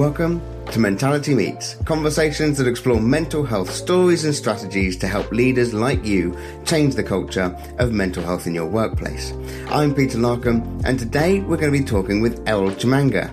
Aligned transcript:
Welcome 0.00 0.40
to 0.72 0.78
Mentality 0.78 1.34
Meets, 1.34 1.74
conversations 1.84 2.56
that 2.56 2.66
explore 2.66 2.98
mental 2.98 3.44
health 3.44 3.70
stories 3.70 4.24
and 4.24 4.34
strategies 4.34 4.96
to 4.96 5.06
help 5.06 5.30
leaders 5.30 5.74
like 5.74 6.02
you 6.06 6.34
change 6.64 6.94
the 6.94 7.02
culture 7.02 7.54
of 7.78 7.92
mental 7.92 8.22
health 8.22 8.46
in 8.46 8.54
your 8.54 8.64
workplace. 8.64 9.34
I'm 9.68 9.94
Peter 9.94 10.16
Larkham, 10.16 10.82
and 10.86 10.98
today 10.98 11.40
we're 11.40 11.58
going 11.58 11.70
to 11.70 11.78
be 11.78 11.84
talking 11.84 12.22
with 12.22 12.42
Errol 12.48 12.70
Chimanga. 12.70 13.28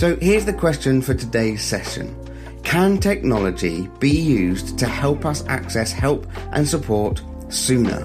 So 0.00 0.16
here's 0.16 0.44
the 0.44 0.52
question 0.52 1.02
for 1.02 1.14
today's 1.14 1.62
session. 1.62 2.16
Can 2.64 2.98
technology 2.98 3.88
be 4.00 4.10
used 4.10 4.76
to 4.80 4.86
help 4.88 5.24
us 5.24 5.46
access 5.46 5.92
help 5.92 6.26
and 6.50 6.66
support 6.66 7.22
sooner? 7.48 8.04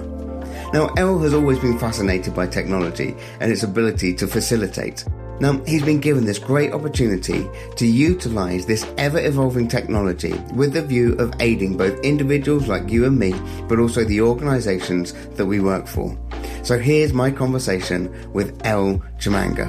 Now, 0.72 0.86
Errol 0.96 1.18
has 1.18 1.34
always 1.34 1.58
been 1.58 1.80
fascinated 1.80 2.32
by 2.32 2.46
technology 2.46 3.16
and 3.40 3.50
its 3.50 3.64
ability 3.64 4.14
to 4.14 4.28
facilitate. 4.28 5.04
Now, 5.40 5.60
he's 5.64 5.82
been 5.82 5.98
given 5.98 6.24
this 6.24 6.38
great 6.38 6.72
opportunity 6.72 7.48
to 7.74 7.86
utilize 7.86 8.66
this 8.66 8.86
ever 8.98 9.18
evolving 9.18 9.66
technology 9.66 10.34
with 10.54 10.72
the 10.72 10.82
view 10.82 11.14
of 11.14 11.34
aiding 11.40 11.76
both 11.76 11.98
individuals 12.04 12.68
like 12.68 12.88
you 12.88 13.04
and 13.04 13.18
me, 13.18 13.34
but 13.68 13.80
also 13.80 14.04
the 14.04 14.20
organizations 14.20 15.12
that 15.30 15.44
we 15.44 15.58
work 15.58 15.88
for. 15.88 16.16
So 16.62 16.78
here's 16.78 17.12
my 17.12 17.32
conversation 17.32 18.32
with 18.32 18.64
Errol 18.64 19.02
Chimanga. 19.18 19.68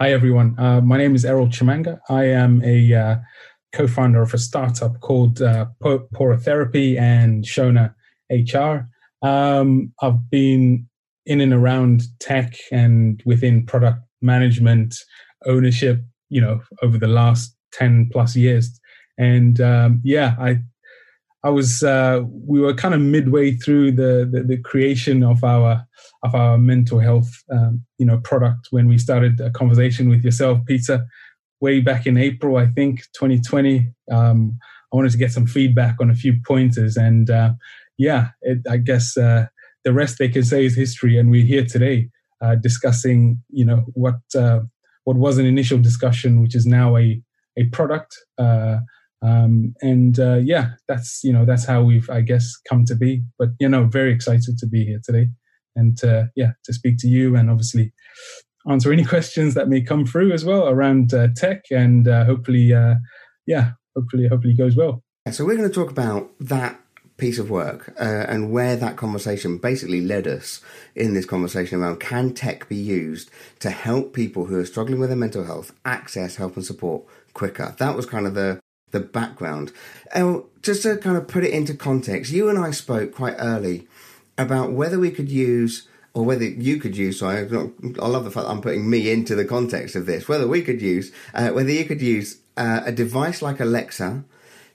Hi, 0.00 0.12
everyone. 0.12 0.58
Uh, 0.58 0.80
my 0.80 0.96
name 0.96 1.14
is 1.14 1.24
Errol 1.24 1.46
Chimanga. 1.46 2.00
I 2.08 2.24
am 2.24 2.62
a 2.64 2.94
uh, 2.94 3.16
co 3.72 3.86
founder 3.86 4.22
of 4.22 4.34
a 4.34 4.38
startup 4.38 4.98
called 5.00 5.40
uh, 5.40 5.66
Porotherapy 5.80 6.98
and 6.98 7.44
Shona 7.44 7.94
HR. 8.30 8.88
Um, 9.22 9.92
I've 10.00 10.30
been 10.30 10.88
in 11.26 11.40
and 11.40 11.52
around 11.52 12.02
tech 12.20 12.56
and 12.72 13.22
within 13.26 13.66
product 13.66 14.00
management 14.22 14.94
ownership, 15.46 16.00
you 16.30 16.40
know, 16.40 16.60
over 16.82 16.98
the 16.98 17.08
last 17.08 17.54
10 17.72 18.10
plus 18.12 18.34
years. 18.34 18.78
And 19.18 19.60
um, 19.60 20.00
yeah, 20.04 20.36
I, 20.38 20.58
I 21.44 21.50
was, 21.50 21.82
uh, 21.82 22.22
we 22.26 22.60
were 22.60 22.74
kind 22.74 22.94
of 22.94 23.00
midway 23.00 23.52
through 23.52 23.92
the, 23.92 24.28
the, 24.30 24.42
the 24.42 24.56
creation 24.58 25.22
of 25.22 25.44
our, 25.44 25.84
of 26.22 26.34
our 26.34 26.58
mental 26.58 26.98
health, 26.98 27.30
um, 27.52 27.84
you 27.98 28.06
know, 28.06 28.18
product 28.18 28.68
when 28.70 28.88
we 28.88 28.98
started 28.98 29.40
a 29.40 29.50
conversation 29.50 30.08
with 30.08 30.24
yourself, 30.24 30.58
Peter, 30.66 31.06
way 31.60 31.80
back 31.80 32.06
in 32.06 32.16
April, 32.16 32.56
I 32.56 32.66
think, 32.66 33.00
2020. 33.14 33.92
Um, 34.10 34.58
I 34.92 34.96
wanted 34.96 35.12
to 35.12 35.18
get 35.18 35.32
some 35.32 35.46
feedback 35.46 35.96
on 36.00 36.10
a 36.10 36.14
few 36.14 36.40
pointers, 36.46 36.96
and 36.96 37.28
uh, 37.28 37.52
yeah, 37.98 38.28
it, 38.42 38.58
I 38.70 38.78
guess 38.78 39.16
uh, 39.16 39.46
the 39.84 39.92
rest 39.92 40.18
they 40.18 40.28
can 40.28 40.44
say 40.44 40.64
is 40.64 40.76
history. 40.76 41.18
And 41.18 41.30
we're 41.30 41.44
here 41.44 41.66
today 41.66 42.08
uh, 42.40 42.54
discussing, 42.54 43.42
you 43.50 43.64
know, 43.64 43.84
what 43.94 44.20
uh, 44.34 44.60
what 45.04 45.16
was 45.16 45.38
an 45.38 45.46
initial 45.46 45.78
discussion, 45.78 46.40
which 46.40 46.54
is 46.54 46.64
now 46.64 46.96
a 46.96 47.20
a 47.58 47.64
product. 47.64 48.16
Uh, 48.38 48.78
um, 49.20 49.74
and 49.80 50.20
uh, 50.20 50.36
yeah, 50.36 50.70
that's 50.86 51.20
you 51.24 51.32
know 51.32 51.44
that's 51.44 51.64
how 51.64 51.82
we've 51.82 52.08
I 52.08 52.20
guess 52.20 52.54
come 52.68 52.84
to 52.86 52.94
be. 52.94 53.22
But 53.38 53.50
you 53.58 53.68
know, 53.68 53.84
very 53.84 54.12
excited 54.12 54.56
to 54.58 54.66
be 54.66 54.84
here 54.84 55.00
today, 55.04 55.28
and 55.74 56.02
uh, 56.04 56.24
yeah, 56.36 56.52
to 56.64 56.72
speak 56.72 56.98
to 56.98 57.08
you, 57.08 57.34
and 57.34 57.50
obviously 57.50 57.92
answer 58.70 58.92
any 58.92 59.04
questions 59.04 59.54
that 59.54 59.68
may 59.68 59.80
come 59.80 60.06
through 60.06 60.32
as 60.32 60.44
well 60.44 60.68
around 60.68 61.12
tech, 61.34 61.62
and 61.72 62.06
hopefully, 62.06 62.72
yeah, 63.46 63.70
hopefully, 63.96 64.28
hopefully 64.28 64.54
goes 64.54 64.76
well. 64.76 65.02
So 65.32 65.44
we're 65.44 65.56
going 65.56 65.68
to 65.68 65.74
talk 65.74 65.90
about 65.90 66.30
that 66.40 66.80
piece 67.18 67.38
of 67.38 67.50
work 67.50 67.94
uh, 68.00 68.24
and 68.28 68.50
where 68.50 68.76
that 68.76 68.96
conversation 68.96 69.58
basically 69.58 70.00
led 70.00 70.26
us 70.26 70.60
in 70.94 71.12
this 71.14 71.26
conversation 71.26 71.80
around 71.80 72.00
can 72.00 72.32
tech 72.32 72.68
be 72.68 72.76
used 72.76 73.30
to 73.58 73.70
help 73.70 74.14
people 74.14 74.46
who 74.46 74.58
are 74.58 74.64
struggling 74.64 74.98
with 74.98 75.10
their 75.10 75.16
mental 75.16 75.44
health 75.44 75.72
access 75.84 76.36
help 76.36 76.56
and 76.56 76.64
support 76.64 77.04
quicker? 77.34 77.74
That 77.78 77.94
was 77.94 78.06
kind 78.06 78.26
of 78.26 78.34
the 78.34 78.60
the 78.90 79.00
background. 79.00 79.70
And 80.14 80.44
just 80.62 80.82
to 80.82 80.96
kind 80.96 81.16
of 81.16 81.28
put 81.28 81.44
it 81.44 81.52
into 81.52 81.74
context 81.74 82.32
you 82.32 82.48
and 82.48 82.58
i 82.58 82.70
spoke 82.70 83.14
quite 83.14 83.36
early 83.38 83.86
about 84.36 84.72
whether 84.72 84.98
we 84.98 85.10
could 85.10 85.30
use 85.30 85.88
or 86.14 86.24
whether 86.24 86.44
you 86.44 86.78
could 86.78 86.96
use 86.96 87.22
I 87.22 87.42
love 87.42 88.24
the 88.24 88.30
fact 88.30 88.48
i'm 88.48 88.60
putting 88.60 88.88
me 88.88 89.10
into 89.10 89.34
the 89.34 89.44
context 89.44 89.96
of 89.96 90.06
this 90.06 90.28
whether 90.28 90.46
we 90.46 90.62
could 90.62 90.82
use 90.82 91.12
uh, 91.34 91.50
whether 91.50 91.70
you 91.70 91.84
could 91.84 92.02
use 92.02 92.38
uh, 92.56 92.82
a 92.84 92.92
device 92.92 93.40
like 93.40 93.60
alexa 93.60 94.24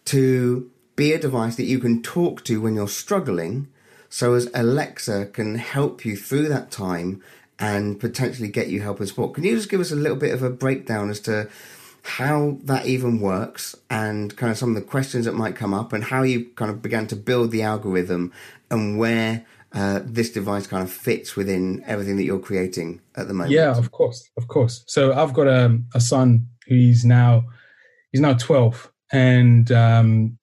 to 0.06 0.72
be 0.96 1.14
a 1.14 1.20
device 1.20 1.56
that 1.56 1.66
you 1.66 1.80
can 1.80 2.02
talk 2.02 2.44
to 2.46 2.62
when 2.62 2.76
you're 2.76 2.88
struggling, 2.88 3.68
so 4.10 4.34
as 4.34 4.50
Alexa 4.54 5.28
can 5.28 5.56
help 5.56 6.06
you 6.06 6.16
through 6.16 6.48
that 6.50 6.72
time 6.72 7.22
and 7.60 8.00
potentially 8.00 8.48
get 8.48 8.68
you 8.68 8.82
help 8.82 9.00
and 9.00 9.08
support. 9.08 9.34
Can 9.34 9.44
you 9.44 9.56
just 9.56 9.70
give 9.70 9.80
us 9.80 9.92
a 9.92 9.96
little 9.96 10.18
bit 10.18 10.34
of 10.34 10.44
a 10.44 10.50
breakdown 10.50 11.10
as 11.10 11.20
to 11.22 11.50
how 12.04 12.58
that 12.64 12.86
even 12.86 13.20
works 13.22 13.76
and 13.90 14.36
kind 14.36 14.52
of 14.52 14.58
some 14.58 14.70
of 14.70 14.76
the 14.76 14.82
questions 14.82 15.26
that 15.26 15.34
might 15.34 15.56
come 15.56 15.74
up 15.74 15.94
and 15.94 16.04
how 16.04 16.22
you 16.22 16.46
kind 16.56 16.70
of 16.70 16.82
began 16.82 17.08
to 17.08 17.16
build 17.16 17.52
the 17.52 17.62
algorithm 17.62 18.32
and 18.70 19.00
where 19.00 19.46
uh, 19.72 20.02
this 20.04 20.30
device 20.30 20.68
kind 20.68 20.84
of 20.84 20.92
fits 20.92 21.36
within 21.36 21.84
everything 21.88 22.18
that 22.18 22.24
you're 22.24 22.40
creating 22.40 23.02
at 23.16 23.28
the 23.28 23.34
moment? 23.34 23.52
Yeah, 23.52 23.76
of 23.76 23.92
course, 23.92 24.30
of 24.38 24.48
course. 24.48 24.84
So 24.86 25.14
I've 25.14 25.34
got 25.34 25.48
a, 25.48 25.80
a 25.96 26.02
son 26.02 26.48
who's 26.68 27.06
now 27.06 27.46
he's 28.12 28.22
now 28.22 28.34
12 28.34 28.92
and 29.12 29.72
um, 29.72 30.38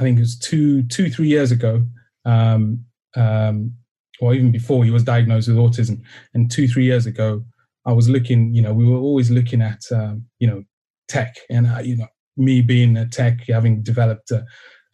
I 0.00 0.02
think 0.02 0.16
it 0.16 0.22
was 0.22 0.38
two, 0.38 0.82
two, 0.84 1.10
three 1.10 1.28
years 1.28 1.52
ago, 1.52 1.84
um, 2.24 2.84
um, 3.16 3.74
or 4.20 4.32
even 4.34 4.50
before 4.50 4.82
he 4.82 4.90
was 4.90 5.04
diagnosed 5.04 5.48
with 5.48 5.58
autism. 5.58 6.00
And 6.32 6.50
two, 6.50 6.66
three 6.66 6.84
years 6.84 7.04
ago, 7.04 7.44
I 7.86 7.92
was 7.92 8.08
looking. 8.08 8.54
You 8.54 8.62
know, 8.62 8.72
we 8.72 8.86
were 8.86 8.96
always 8.96 9.30
looking 9.30 9.60
at 9.60 9.82
um, 9.92 10.24
you 10.38 10.48
know 10.48 10.64
tech, 11.08 11.36
and 11.50 11.66
uh, 11.66 11.80
you 11.80 11.98
know 11.98 12.06
me 12.38 12.62
being 12.62 12.96
a 12.96 13.06
tech, 13.06 13.40
having 13.46 13.82
developed 13.82 14.32
uh, 14.32 14.40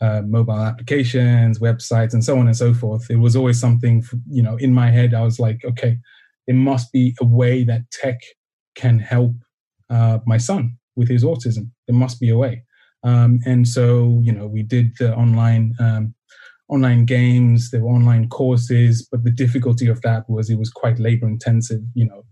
uh, 0.01 0.23
mobile 0.23 0.59
applications, 0.59 1.61
websites, 1.61 2.13
and 2.13 2.25
so 2.25 2.37
on 2.37 2.49
and 2.49 2.57
so 2.57 2.75
forth. 2.75 3.09
It 3.09 3.17
was 3.17 3.37
always 3.37 3.61
something 3.61 4.05
you 4.29 4.43
know 4.43 4.57
in 4.57 4.75
my 4.75 4.91
head. 4.91 5.15
I 5.15 5.23
was 5.23 5.39
like, 5.39 5.65
okay, 5.65 5.99
there 6.49 6.57
must 6.57 6.91
be 6.91 7.15
a 7.21 7.25
way 7.25 7.63
that 7.63 7.91
tech 7.93 8.19
can 8.75 8.99
help 8.99 9.35
uh, 9.89 10.19
my 10.27 10.37
son 10.37 10.79
with 10.97 11.09
his 11.09 11.23
autism. 11.23 11.71
There 11.87 11.97
must 11.97 12.19
be 12.19 12.31
a 12.31 12.37
way. 12.37 12.65
Um, 13.07 13.41
and 13.47 13.67
so, 13.67 14.21
you 14.23 14.33
know, 14.33 14.47
we 14.47 14.65
did 14.65 14.97
the 14.99 15.15
online 15.15 15.75
um, 15.79 16.15
online 16.69 17.05
games, 17.05 17.71
there 17.71 17.83
were 17.83 17.91
online 17.91 18.29
courses, 18.29 19.07
but 19.11 19.23
the 19.23 19.31
difficulty 19.31 19.87
of 19.87 20.03
that 20.03 20.29
was 20.29 20.51
it 20.51 20.59
was 20.59 20.71
quite 20.71 20.99
labor 20.99 21.29
intensive. 21.29 21.83
You 21.95 22.07
know, 22.07 22.25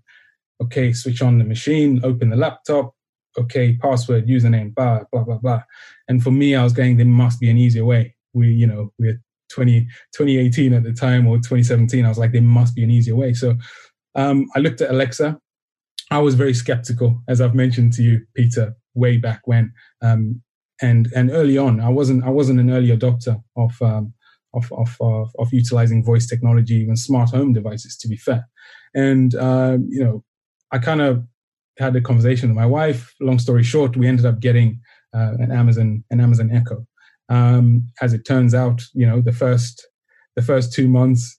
okay, 0.61 0.93
switch 0.93 1.23
on 1.23 1.39
the 1.39 1.45
machine, 1.45 2.01
open 2.03 2.31
the 2.31 2.37
laptop, 2.37 2.93
okay, 3.39 3.77
password, 3.77 4.27
username, 4.27 4.75
blah 4.75 5.01
blah 5.13 5.23
blah 5.23 5.39
blah. 5.39 5.63
And 6.09 6.23
for 6.23 6.33
me, 6.33 6.57
I 6.57 6.65
was 6.65 6.73
going, 6.73 6.97
there 6.97 7.07
must 7.07 7.39
be 7.39 7.51
an 7.51 7.57
easier 7.57 7.85
way. 7.85 8.17
We, 8.33 8.49
you 8.49 8.67
know, 8.67 8.93
we're 8.99 9.21
20, 9.51 9.83
2018 10.13 10.73
at 10.73 10.83
the 10.83 10.93
time 10.93 11.29
or 11.29 11.37
2017. 11.37 12.05
I 12.05 12.09
was 12.09 12.19
like, 12.19 12.33
there 12.33 12.43
must 12.43 12.75
be 12.75 12.83
an 12.83 12.91
easier 12.91 13.15
way. 13.15 13.33
So 13.33 13.55
um, 14.17 14.47
I 14.57 14.59
looked 14.59 14.81
at 14.81 14.91
Alexa. 14.91 15.39
I 16.11 16.19
was 16.19 16.35
very 16.35 16.53
skeptical, 16.53 17.23
as 17.29 17.41
I've 17.41 17.55
mentioned 17.55 17.93
to 17.95 18.03
you, 18.03 18.27
Peter, 18.35 18.75
way 18.95 19.17
back 19.19 19.43
when. 19.45 19.73
Um, 20.03 20.43
and 20.81 21.09
and 21.15 21.31
early 21.31 21.59
on, 21.59 21.81
I 21.81 21.89
wasn't 21.89 22.25
I 22.25 22.31
wasn't 22.31 22.61
an 22.61 22.71
early 22.71 22.89
adopter 22.89 23.43
of 23.57 23.81
um, 23.81 24.13
of, 24.53 24.73
of, 24.73 24.97
of, 25.01 25.35
of 25.39 25.53
utilizing 25.53 26.05
voice 26.05 26.27
technology, 26.27 26.75
even 26.77 26.97
smart 26.97 27.31
home 27.31 27.53
devices. 27.53 27.97
To 27.99 28.09
be 28.09 28.17
fair, 28.17 28.49
and 28.95 29.35
um, 29.35 29.87
you 29.91 30.03
know, 30.03 30.25
I 30.73 30.79
kind 30.79 31.01
of 31.01 31.25
had 31.79 31.97
a 31.97 32.01
conversation 32.01 32.49
with 32.49 32.57
my 32.57 32.67
wife. 32.67 33.15
Long 33.21 33.39
story 33.39 33.63
short, 33.63 33.97
we 33.97 34.07
ended 34.07 34.27
up 34.27 34.41
getting 34.41 34.81
uh, 35.15 35.35
an 35.39 35.53
Amazon 35.53 36.05
an 36.11 36.21
Amazon 36.21 36.51
Echo. 36.51 36.87
Um, 37.29 37.89
as 38.03 38.13
it 38.13 38.27
turns 38.27 38.55
out, 38.55 38.83
you 38.93 39.07
know, 39.07 39.21
the 39.21 39.33
first 39.33 39.87
the 40.37 40.43
first 40.43 40.73
two 40.73 40.89
months, 40.89 41.39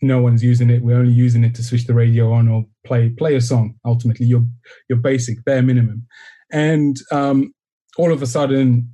no 0.00 0.20
one's 0.22 0.42
using 0.42 0.70
it. 0.70 0.82
We're 0.82 0.98
only 0.98 1.12
using 1.12 1.44
it 1.44 1.54
to 1.56 1.62
switch 1.62 1.86
the 1.86 1.94
radio 1.94 2.32
on 2.32 2.48
or 2.48 2.64
play 2.84 3.10
play 3.10 3.34
a 3.36 3.40
song. 3.40 3.74
Ultimately, 3.84 4.26
your 4.26 4.44
your 4.88 4.98
basic 4.98 5.44
bare 5.44 5.62
minimum. 5.62 6.06
And 6.50 6.96
um, 7.12 7.52
all 7.98 8.12
of 8.12 8.22
a 8.22 8.26
sudden 8.26 8.90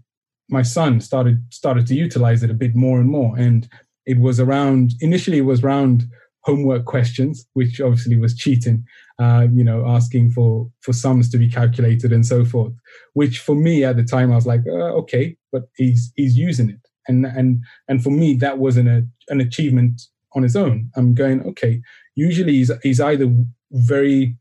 my 0.49 0.63
son 0.63 1.01
started 1.01 1.45
started 1.51 1.87
to 1.87 1.95
utilize 1.95 2.43
it 2.43 2.51
a 2.51 2.55
bit 2.55 2.75
more 2.75 3.01
and 3.01 3.09
more. 3.09 3.37
And 3.39 3.69
it 4.07 4.19
was 4.19 4.41
around 4.41 4.95
initially 5.01 5.39
it 5.39 5.43
was 5.43 5.63
around 5.63 6.05
homework 6.43 6.85
questions 6.85 7.47
which 7.55 7.81
obviously 7.81 8.19
was 8.19 8.37
cheating 8.37 8.85
uh, 9.19 9.47
you 9.51 9.65
know 9.65 9.87
asking 9.87 10.31
for 10.31 10.71
for 10.81 10.93
sums 10.93 11.31
to 11.31 11.39
be 11.39 11.49
calculated 11.49 12.13
and 12.13 12.27
so 12.27 12.45
forth 12.45 12.75
which 13.15 13.39
for 13.39 13.55
me 13.55 13.83
at 13.83 13.97
the 13.97 14.05
time 14.05 14.31
i 14.31 14.35
was 14.35 14.47
like 14.47 14.61
uh, 14.67 14.93
okay 14.93 15.35
but 15.53 15.69
he's 15.77 16.13
he's 16.17 16.37
using 16.37 16.69
it. 16.69 16.81
And 17.09 17.25
and 17.25 17.65
and 17.89 18.03
for 18.03 18.11
me 18.11 18.35
that 18.35 18.59
was 18.59 18.77
an 18.77 18.89
a, 18.89 19.03
an 19.33 19.41
achievement 19.41 20.03
on 20.35 20.43
his 20.43 20.57
own. 20.57 20.91
I'm 20.97 21.15
going 21.15 21.43
okay 21.51 21.81
usually 22.17 22.55
he's, 22.55 22.71
he's 22.83 23.01
either 23.01 23.33
very 23.71 24.37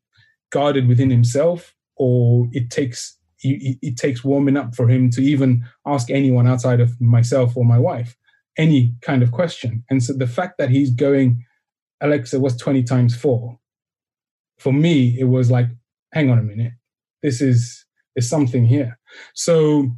guarded 0.52 0.88
within 0.88 1.10
himself 1.10 1.74
or 1.96 2.48
it 2.52 2.70
takes 2.70 3.18
it 3.44 3.98
takes 3.98 4.24
warming 4.24 4.58
up 4.58 4.76
for 4.76 4.88
him 4.88 5.10
to 5.12 5.22
even 5.22 5.66
ask 5.86 6.10
anyone 6.10 6.48
outside 6.48 6.80
of 6.80 7.00
myself 7.02 7.56
or 7.58 7.66
my 7.66 7.80
wife 7.80 8.16
any 8.58 8.94
kind 9.02 9.24
of 9.24 9.32
question. 9.32 9.84
And 9.90 10.04
so 10.04 10.14
the 10.14 10.28
fact 10.28 10.58
that 10.60 10.70
he's 10.70 10.92
going 10.92 11.44
Alexa, 12.04 12.40
what's 12.40 12.58
20 12.58 12.84
times 12.84 13.16
four? 13.16 13.58
For 14.60 14.74
me, 14.74 15.18
it 15.18 15.24
was 15.24 15.50
like, 15.50 15.68
hang 16.12 16.30
on 16.30 16.38
a 16.38 16.44
minute. 16.44 16.74
This 17.24 17.42
is, 17.42 17.86
there's 18.14 18.30
something 18.30 18.66
here. 18.66 19.00
So 19.34 19.90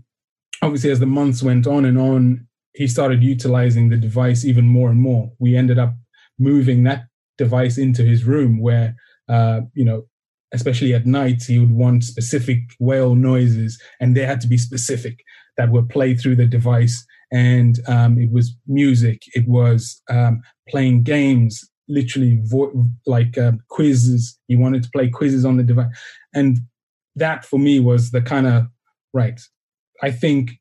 obviously, 0.61 0.91
as 0.91 0.99
the 0.99 1.07
months 1.07 1.41
went 1.41 1.65
on 1.65 1.83
and 1.83 1.97
on, 1.97 2.47
he 2.73 2.87
started 2.87 3.23
utilizing 3.23 3.89
the 3.89 3.97
device 3.97 4.45
even 4.45 4.67
more 4.67 4.89
and 4.89 5.01
more. 5.01 5.31
We 5.39 5.57
ended 5.57 5.79
up 5.79 5.95
moving 6.37 6.83
that 6.83 7.05
device 7.37 7.77
into 7.77 8.03
his 8.03 8.23
room 8.23 8.61
where, 8.61 8.95
uh, 9.27 9.61
you 9.73 9.83
know, 9.83 10.05
especially 10.53 10.93
at 10.93 11.05
night, 11.05 11.43
he 11.43 11.59
would 11.59 11.71
want 11.71 12.03
specific 12.03 12.59
whale 12.79 13.15
noises 13.15 13.81
and 13.99 14.15
they 14.15 14.25
had 14.25 14.41
to 14.41 14.47
be 14.47 14.57
specific 14.57 15.19
that 15.57 15.71
were 15.71 15.83
played 15.83 16.19
through 16.19 16.35
the 16.35 16.45
device. 16.45 17.05
And 17.31 17.79
um, 17.87 18.17
it 18.17 18.31
was 18.31 18.55
music, 18.67 19.23
it 19.33 19.47
was 19.47 20.01
um, 20.09 20.41
playing 20.69 21.03
games, 21.03 21.63
literally 21.87 22.39
vo- 22.43 22.87
like 23.05 23.37
uh, 23.37 23.53
quizzes. 23.69 24.37
He 24.47 24.55
wanted 24.55 24.83
to 24.83 24.89
play 24.91 25.09
quizzes 25.09 25.45
on 25.45 25.57
the 25.57 25.63
device, 25.63 25.87
and 26.33 26.59
that 27.15 27.45
for 27.45 27.59
me 27.59 27.79
was 27.79 28.11
the 28.11 28.21
kind 28.21 28.47
of 28.47 28.67
right. 29.13 29.39
I 30.01 30.11
think 30.11 30.51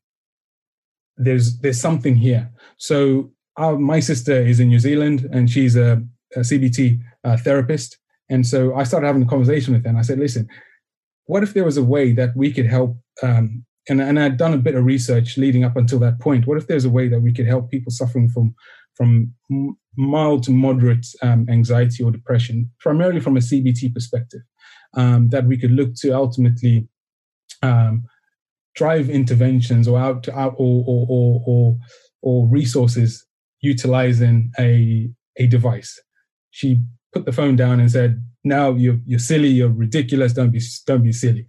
there's 1.17 1.57
there's 1.59 1.79
something 1.79 2.15
here. 2.15 2.51
So 2.77 3.31
our, 3.57 3.77
my 3.77 3.99
sister 3.99 4.33
is 4.33 4.59
in 4.59 4.69
New 4.69 4.79
Zealand, 4.79 5.27
and 5.31 5.49
she's 5.49 5.75
a, 5.75 6.03
a 6.35 6.39
CBT 6.39 6.99
uh, 7.23 7.37
therapist, 7.37 7.97
and 8.29 8.45
so 8.45 8.75
I 8.75 8.83
started 8.83 9.07
having 9.07 9.23
a 9.23 9.27
conversation 9.27 9.73
with 9.73 9.85
and 9.85 9.97
I 9.97 10.01
said, 10.01 10.19
"Listen, 10.19 10.47
what 11.25 11.43
if 11.43 11.53
there 11.53 11.65
was 11.65 11.77
a 11.77 11.83
way 11.83 12.13
that 12.13 12.35
we 12.35 12.51
could 12.51 12.65
help?" 12.65 12.97
Um, 13.21 13.65
and, 13.87 14.01
and 14.01 14.19
I'd 14.19 14.37
done 14.37 14.53
a 14.53 14.57
bit 14.57 14.75
of 14.75 14.83
research 14.83 15.37
leading 15.37 15.63
up 15.63 15.77
until 15.77 15.99
that 15.99 16.19
point. 16.19 16.47
What 16.47 16.57
if 16.57 16.67
there's 16.67 16.85
a 16.85 16.89
way 16.89 17.07
that 17.07 17.21
we 17.21 17.31
could 17.31 17.45
help 17.45 17.69
people 17.69 17.91
suffering 17.91 18.29
from 18.29 18.55
from 18.95 19.33
mild 19.97 20.43
to 20.43 20.51
moderate 20.51 21.05
um, 21.21 21.45
anxiety 21.49 22.03
or 22.03 22.11
depression, 22.11 22.71
primarily 22.79 23.19
from 23.19 23.37
a 23.37 23.41
CBT 23.41 23.93
perspective, 23.93 24.41
um, 24.95 25.29
that 25.29 25.45
we 25.45 25.57
could 25.57 25.71
look 25.71 25.93
to 25.95 26.11
ultimately 26.11 26.87
um, 27.61 28.05
drive 28.75 29.09
interventions 29.09 29.87
or 29.87 29.99
out, 29.99 30.27
out 30.29 30.55
or, 30.57 30.83
or, 30.87 31.07
or, 31.09 31.43
or, 31.45 31.77
or 32.21 32.47
resources 32.47 33.25
utilizing 33.61 34.51
a, 34.59 35.09
a 35.37 35.47
device. 35.47 35.99
She 36.51 36.81
put 37.15 37.25
the 37.25 37.31
phone 37.31 37.55
down 37.55 37.79
and 37.79 37.89
said, 37.89 38.23
"Now 38.43 38.71
you're 38.71 38.99
you're 39.05 39.19
silly. 39.19 39.47
You're 39.47 39.69
ridiculous. 39.69 40.33
Don't 40.33 40.51
be 40.51 40.61
don't 40.85 41.03
be 41.03 41.13
silly." 41.13 41.45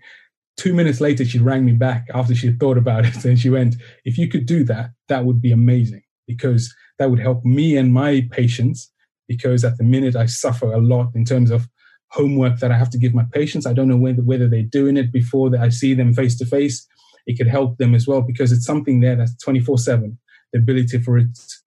Two 0.56 0.72
minutes 0.72 1.00
later, 1.00 1.24
she 1.24 1.38
rang 1.38 1.66
me 1.66 1.72
back 1.72 2.06
after 2.14 2.34
she 2.34 2.46
had 2.46 2.60
thought 2.60 2.78
about 2.78 3.04
it, 3.10 3.24
and 3.24 3.38
she 3.38 3.50
went, 3.50 3.76
"If 4.04 4.16
you 4.16 4.28
could 4.28 4.46
do 4.46 4.64
that, 4.64 4.90
that 5.08 5.24
would 5.24 5.42
be 5.42 5.52
amazing 5.52 6.02
because 6.26 6.74
that 6.98 7.10
would 7.10 7.20
help 7.20 7.44
me 7.44 7.76
and 7.76 7.92
my 7.92 8.26
patients 8.30 8.90
because 9.28 9.64
at 9.64 9.76
the 9.76 9.84
minute 9.84 10.16
I 10.16 10.26
suffer 10.26 10.72
a 10.72 10.78
lot 10.78 11.10
in 11.14 11.24
terms 11.24 11.50
of 11.50 11.68
homework 12.10 12.60
that 12.60 12.70
I 12.70 12.78
have 12.78 12.90
to 12.90 12.98
give 12.98 13.14
my 13.14 13.24
patients. 13.32 13.66
I 13.66 13.72
don't 13.72 13.88
know 13.88 13.96
whether, 13.96 14.22
whether 14.22 14.48
they're 14.48 14.62
doing 14.62 14.96
it 14.96 15.12
before 15.12 15.50
that 15.50 15.60
I 15.60 15.68
see 15.68 15.94
them 15.94 16.14
face 16.14 16.38
to 16.38 16.46
face. 16.46 16.86
It 17.26 17.36
could 17.36 17.48
help 17.48 17.78
them 17.78 17.94
as 17.94 18.06
well 18.06 18.22
because 18.22 18.52
it's 18.52 18.64
something 18.64 19.00
there 19.00 19.16
that's 19.16 19.36
24 19.42 19.78
7, 19.78 20.16
the 20.52 20.58
ability 20.60 21.00
for 21.00 21.18
it 21.18 21.26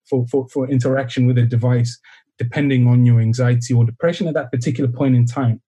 for, 0.09 0.25
for, 0.27 0.47
for 0.47 0.69
interaction 0.69 1.27
with 1.27 1.37
a 1.37 1.43
device, 1.43 1.99
depending 2.39 2.87
on 2.87 3.05
your 3.05 3.19
anxiety 3.19 3.73
or 3.73 3.85
depression 3.85 4.27
at 4.27 4.33
that 4.33 4.51
particular 4.51 4.89
point 4.89 5.15
in 5.15 5.25
time. 5.25 5.61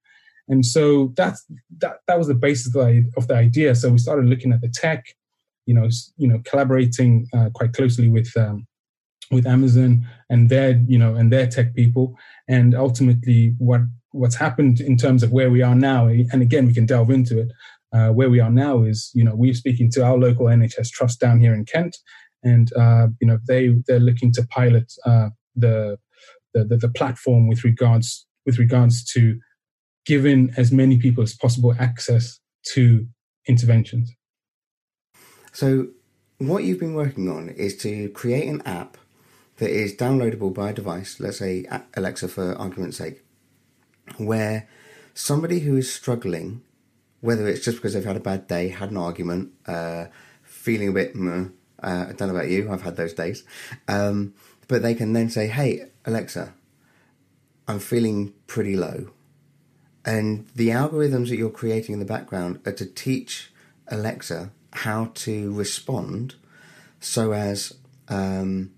And 0.47 0.65
so 0.65 1.13
that's 1.15 1.45
that 1.77 1.97
that 2.07 2.17
was 2.17 2.27
the 2.27 2.33
basis 2.33 2.67
of 2.67 2.73
the, 2.73 3.05
of 3.17 3.27
the 3.27 3.35
idea. 3.35 3.75
So 3.75 3.89
we 3.89 3.97
started 3.99 4.25
looking 4.25 4.51
at 4.51 4.61
the 4.61 4.69
tech, 4.69 5.05
you 5.65 5.73
know, 5.73 5.87
you 6.17 6.27
know, 6.27 6.41
collaborating 6.45 7.27
uh, 7.33 7.49
quite 7.53 7.73
closely 7.73 8.07
with 8.07 8.35
um, 8.35 8.67
with 9.31 9.47
Amazon 9.47 10.05
and 10.29 10.49
their, 10.49 10.81
you 10.87 10.97
know, 10.97 11.15
and 11.15 11.31
their 11.31 11.47
tech 11.47 11.73
people. 11.73 12.15
And 12.47 12.75
ultimately, 12.75 13.55
what 13.59 13.81
what's 14.11 14.35
happened 14.35 14.81
in 14.81 14.97
terms 14.97 15.23
of 15.23 15.31
where 15.31 15.49
we 15.49 15.61
are 15.61 15.75
now, 15.75 16.07
and 16.07 16.41
again, 16.41 16.67
we 16.67 16.73
can 16.73 16.85
delve 16.85 17.11
into 17.11 17.39
it. 17.39 17.51
Uh, 17.93 18.09
where 18.09 18.29
we 18.29 18.39
are 18.39 18.49
now 18.49 18.83
is, 18.83 19.11
you 19.13 19.23
know, 19.23 19.35
we're 19.35 19.53
speaking 19.53 19.91
to 19.91 20.01
our 20.01 20.17
local 20.17 20.45
NHS 20.45 20.89
trust 20.91 21.19
down 21.19 21.41
here 21.41 21.53
in 21.53 21.65
Kent, 21.65 21.97
and 22.43 22.71
uh, 22.73 23.07
you 23.19 23.27
know, 23.27 23.39
they 23.47 23.75
they're 23.87 23.99
looking 23.99 24.31
to 24.33 24.47
pilot 24.47 24.91
uh, 25.05 25.29
the, 25.55 25.97
the, 26.53 26.63
the 26.63 26.77
the 26.77 26.89
platform 26.89 27.47
with 27.47 27.63
regards 27.63 28.27
with 28.45 28.57
regards 28.57 29.03
to 29.13 29.39
giving 30.05 30.51
as 30.57 30.71
many 30.71 30.97
people 30.97 31.23
as 31.23 31.33
possible 31.33 31.75
access 31.79 32.39
to 32.73 33.07
interventions. 33.47 34.11
So, 35.53 35.87
what 36.37 36.63
you've 36.63 36.79
been 36.79 36.95
working 36.95 37.29
on 37.29 37.49
is 37.49 37.77
to 37.77 38.09
create 38.09 38.47
an 38.47 38.61
app 38.65 38.97
that 39.57 39.69
is 39.69 39.93
downloadable 39.93 40.53
by 40.53 40.71
a 40.71 40.73
device, 40.73 41.19
let's 41.19 41.37
say 41.37 41.65
Alexa 41.95 42.29
for 42.29 42.55
argument's 42.55 42.97
sake, 42.97 43.23
where 44.17 44.67
somebody 45.13 45.59
who 45.59 45.75
is 45.75 45.91
struggling, 45.91 46.61
whether 47.19 47.47
it's 47.47 47.63
just 47.63 47.77
because 47.77 47.93
they've 47.93 48.05
had 48.05 48.15
a 48.15 48.21
bad 48.21 48.47
day, 48.47 48.69
had 48.69 48.91
an 48.91 48.97
argument, 48.97 49.51
uh, 49.67 50.05
feeling 50.41 50.89
a 50.89 50.93
bit, 50.93 51.15
uh, 51.15 51.45
I 51.83 52.13
don't 52.13 52.29
know 52.29 52.35
about 52.35 52.49
you, 52.49 52.71
I've 52.71 52.81
had 52.81 52.95
those 52.95 53.13
days, 53.13 53.43
um, 53.87 54.33
but 54.67 54.81
they 54.81 54.95
can 54.95 55.13
then 55.13 55.29
say, 55.29 55.47
hey, 55.47 55.90
Alexa, 56.05 56.53
I'm 57.67 57.79
feeling 57.79 58.33
pretty 58.47 58.75
low. 58.75 59.11
And 60.03 60.47
the 60.55 60.69
algorithms 60.69 61.29
that 61.29 61.37
you're 61.37 61.49
creating 61.49 61.93
in 61.93 61.99
the 61.99 62.05
background 62.05 62.59
are 62.65 62.71
to 62.73 62.85
teach 62.85 63.51
Alexa 63.87 64.51
how 64.73 65.11
to 65.13 65.53
respond 65.53 66.35
so 66.99 67.33
as 67.33 67.73
um, 68.07 68.71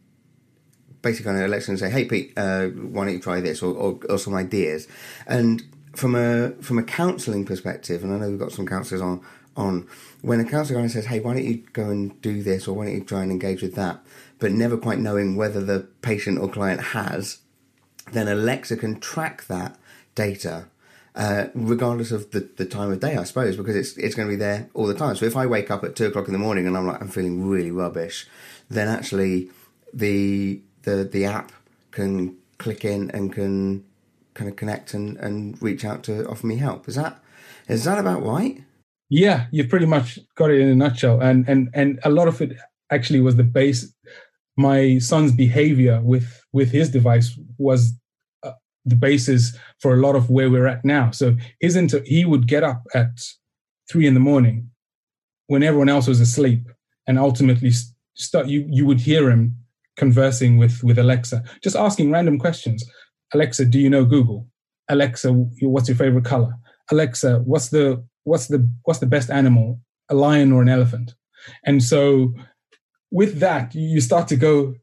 basically 1.02 1.32
on 1.32 1.38
election 1.42 1.74
and 1.74 1.80
say, 1.80 1.90
"Hey, 1.90 2.06
Pete, 2.06 2.34
uh, 2.36 2.68
why 2.68 3.06
don't 3.06 3.14
you 3.14 3.20
try 3.20 3.42
this?" 3.42 3.62
Or, 3.62 3.76
or, 3.76 4.00
or, 4.10 4.18
some 4.18 4.34
ideas. 4.34 4.88
And 5.28 5.64
from 5.94 6.16
a 6.16 6.52
from 6.62 6.80
a 6.80 6.84
counselling 6.84 7.46
perspective, 7.46 8.04
and 8.04 8.14
I 8.14 8.18
know 8.18 8.30
we've 8.30 8.40
got 8.40 8.52
some 8.52 8.66
counsellors 8.66 9.02
on 9.02 9.22
on 9.56 9.88
when 10.22 10.40
a 10.40 10.46
counsellor 10.46 10.82
guy 10.82 10.88
says, 10.88 11.06
"Hey, 11.06 11.20
why 11.20 11.34
don't 11.34 11.46
you 11.46 11.64
go 11.74 11.90
and 11.90 12.20
do 12.22 12.42
this?" 12.42 12.68
or 12.68 12.76
"Why 12.76 12.86
don't 12.86 12.96
you 12.96 13.04
try 13.04 13.22
and 13.22 13.32
engage 13.32 13.62
with 13.62 13.76
that?" 13.76 14.04
But 14.44 14.52
never 14.52 14.76
quite 14.76 15.00
knowing 15.00 15.38
whether 15.38 15.62
the 15.62 15.88
patient 16.02 16.38
or 16.38 16.50
client 16.50 16.82
has, 16.88 17.38
then 18.12 18.28
Alexa 18.28 18.76
can 18.76 19.00
track 19.00 19.46
that 19.48 19.78
data 20.16 20.66
uh, 21.16 21.46
regardless 21.54 22.12
of 22.12 22.32
the, 22.32 22.50
the 22.58 22.66
time 22.66 22.92
of 22.92 23.00
day, 23.00 23.16
I 23.16 23.24
suppose, 23.24 23.56
because 23.56 23.78
it's 23.78 23.96
it's 23.96 24.16
going 24.16 24.28
to 24.28 24.34
be 24.34 24.36
there 24.36 24.68
all 24.74 24.86
the 24.86 24.96
time. 24.96 25.16
So 25.16 25.26
if 25.26 25.38
I 25.38 25.46
wake 25.46 25.72
up 25.72 25.82
at 25.86 25.96
two 25.96 26.08
o'clock 26.08 26.28
in 26.28 26.34
the 26.34 26.40
morning 26.40 26.68
and 26.68 26.76
I'm 26.76 26.86
like 26.86 27.00
I'm 27.00 27.08
feeling 27.08 27.48
really 27.48 27.72
rubbish, 27.72 28.28
then 28.70 28.90
actually 28.90 29.50
the 29.94 30.60
the 30.82 31.06
the 31.10 31.24
app 31.24 31.54
can 31.92 32.36
click 32.58 32.84
in 32.84 33.12
and 33.12 33.32
can 33.32 33.86
kind 34.34 34.50
of 34.50 34.58
connect 34.58 34.94
and, 34.94 35.16
and 35.18 35.62
reach 35.62 35.86
out 35.86 36.04
to 36.04 36.28
offer 36.28 36.46
me 36.46 36.58
help. 36.58 36.90
Is 36.90 36.96
that 36.96 37.24
is 37.70 37.86
that 37.86 37.98
about 37.98 38.26
right? 38.26 38.62
Yeah, 39.10 39.46
you've 39.52 39.70
pretty 39.70 39.86
much 39.86 40.20
got 40.36 40.52
it 40.52 40.60
in 40.60 40.68
a 40.68 40.76
nutshell. 40.76 41.22
And 41.22 41.48
and 41.48 41.70
and 41.74 42.02
a 42.04 42.10
lot 42.10 42.28
of 42.28 42.42
it 42.42 42.58
actually 42.94 43.20
was 43.20 43.36
the 43.36 43.44
base. 43.44 43.94
My 44.58 45.00
son's 45.00 45.32
behavior 45.32 46.02
with 46.04 46.42
with 46.54 46.72
his 46.72 46.90
device 46.90 47.38
was 47.58 47.94
uh, 48.44 48.52
the 48.86 48.96
basis 48.96 49.58
for 49.80 49.94
a 49.94 49.98
lot 49.98 50.16
of 50.16 50.30
where 50.30 50.50
we're 50.50 50.68
at 50.68 50.86
now. 50.86 51.12
So 51.12 51.36
his 51.60 51.76
inter- 51.76 52.04
he 52.06 52.26
would 52.26 52.48
get 52.48 52.64
up 52.64 52.84
at 52.94 53.12
three 53.90 54.06
in 54.06 54.14
the 54.14 54.20
morning 54.20 54.70
when 55.48 55.64
everyone 55.64 55.90
else 55.90 56.08
was 56.08 56.22
asleep, 56.22 56.68
and 57.08 57.18
ultimately 57.18 57.72
start. 58.16 58.48
You 58.48 58.66
you 58.70 58.86
would 58.86 59.00
hear 59.00 59.30
him 59.30 59.58
conversing 59.98 60.58
with 60.58 60.84
with 60.84 61.00
Alexa, 61.00 61.44
just 61.64 61.76
asking 61.76 62.12
random 62.12 62.40
questions. 62.40 62.84
Alexa, 63.34 63.66
do 63.66 63.80
you 63.80 63.90
know 63.90 64.06
Google? 64.06 64.48
Alexa, 64.90 65.32
what's 65.62 65.88
your 65.88 65.98
favorite 65.98 66.26
color? 66.26 66.54
Alexa, 66.92 67.40
what's 67.46 67.70
the 67.70 68.04
what's 68.24 68.48
the 68.48 68.70
what's 68.84 69.00
the 69.00 69.08
best 69.08 69.30
animal? 69.30 69.80
A 70.10 70.16
lion 70.16 70.52
or 70.52 70.62
an 70.62 70.70
elephant? 70.70 71.16
And 71.66 71.82
so 71.84 72.34
with 73.14 73.40
that, 73.40 73.76
you 73.76 74.02
start 74.02 74.28
to 74.30 74.36
go, 74.36 74.74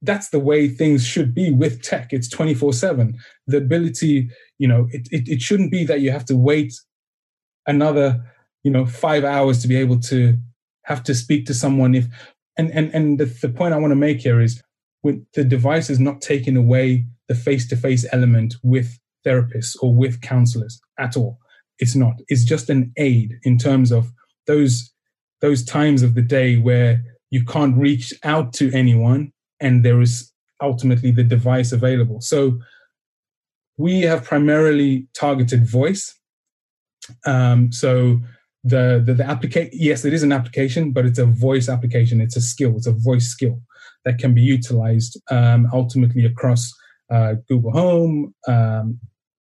that's 0.00 0.28
the 0.28 0.38
way 0.38 0.68
things 0.68 1.04
should 1.04 1.34
be 1.34 1.50
with 1.50 1.82
tech. 1.82 2.12
It's 2.12 2.28
24 2.28 2.72
7. 2.72 3.18
The 3.48 3.56
ability, 3.56 4.30
you 4.58 4.68
know, 4.68 4.86
it, 4.90 5.08
it, 5.10 5.28
it 5.28 5.40
shouldn't 5.42 5.72
be 5.72 5.84
that 5.84 6.00
you 6.00 6.12
have 6.12 6.24
to 6.26 6.36
wait 6.36 6.72
another, 7.66 8.22
you 8.62 8.70
know, 8.70 8.86
five 8.86 9.24
hours 9.24 9.60
to 9.62 9.68
be 9.68 9.76
able 9.76 9.98
to 10.00 10.38
have 10.84 11.02
to 11.02 11.14
speak 11.14 11.46
to 11.46 11.54
someone 11.54 11.94
if 11.94 12.06
and 12.56 12.70
and 12.70 12.94
and 12.94 13.18
the, 13.18 13.24
the 13.24 13.48
point 13.48 13.74
I 13.74 13.78
want 13.78 13.90
to 13.90 13.96
make 13.96 14.20
here 14.20 14.40
is 14.40 14.62
with 15.02 15.24
the 15.34 15.42
device 15.42 15.90
is 15.90 15.98
not 15.98 16.20
taking 16.20 16.56
away 16.56 17.06
the 17.28 17.34
face-to-face 17.34 18.06
element 18.12 18.54
with 18.62 18.98
therapists 19.26 19.76
or 19.82 19.94
with 19.94 20.20
counselors 20.20 20.80
at 20.98 21.16
all. 21.16 21.38
It's 21.78 21.96
not. 21.96 22.14
It's 22.28 22.44
just 22.44 22.70
an 22.70 22.92
aid 22.96 23.38
in 23.42 23.58
terms 23.58 23.90
of 23.90 24.12
those 24.46 24.92
those 25.40 25.64
times 25.64 26.02
of 26.02 26.14
the 26.14 26.22
day 26.22 26.56
where 26.56 27.02
you 27.34 27.44
can't 27.44 27.76
reach 27.76 28.08
out 28.22 28.52
to 28.58 28.64
anyone 28.72 29.32
and 29.60 29.84
there 29.84 30.00
is 30.00 30.32
ultimately 30.62 31.10
the 31.10 31.24
device 31.36 31.72
available. 31.72 32.20
So 32.20 32.58
we 33.76 34.02
have 34.02 34.24
primarily 34.24 35.08
targeted 35.14 35.62
voice. 35.68 36.04
Um, 37.26 37.72
so 37.72 38.20
the 38.62 39.02
the, 39.06 39.14
the 39.20 39.26
application 39.34 39.72
yes 39.74 40.06
it 40.06 40.14
is 40.14 40.22
an 40.22 40.32
application 40.32 40.90
but 40.90 41.04
it's 41.04 41.18
a 41.18 41.26
voice 41.26 41.68
application 41.68 42.18
it's 42.18 42.34
a 42.34 42.40
skill 42.40 42.72
it's 42.78 42.86
a 42.86 42.98
voice 43.10 43.26
skill 43.26 43.60
that 44.06 44.16
can 44.16 44.32
be 44.32 44.40
utilized 44.40 45.20
um, 45.30 45.68
ultimately 45.70 46.24
across 46.24 46.72
uh, 47.10 47.34
Google 47.48 47.72
Home, 47.72 48.34
um, 48.48 48.98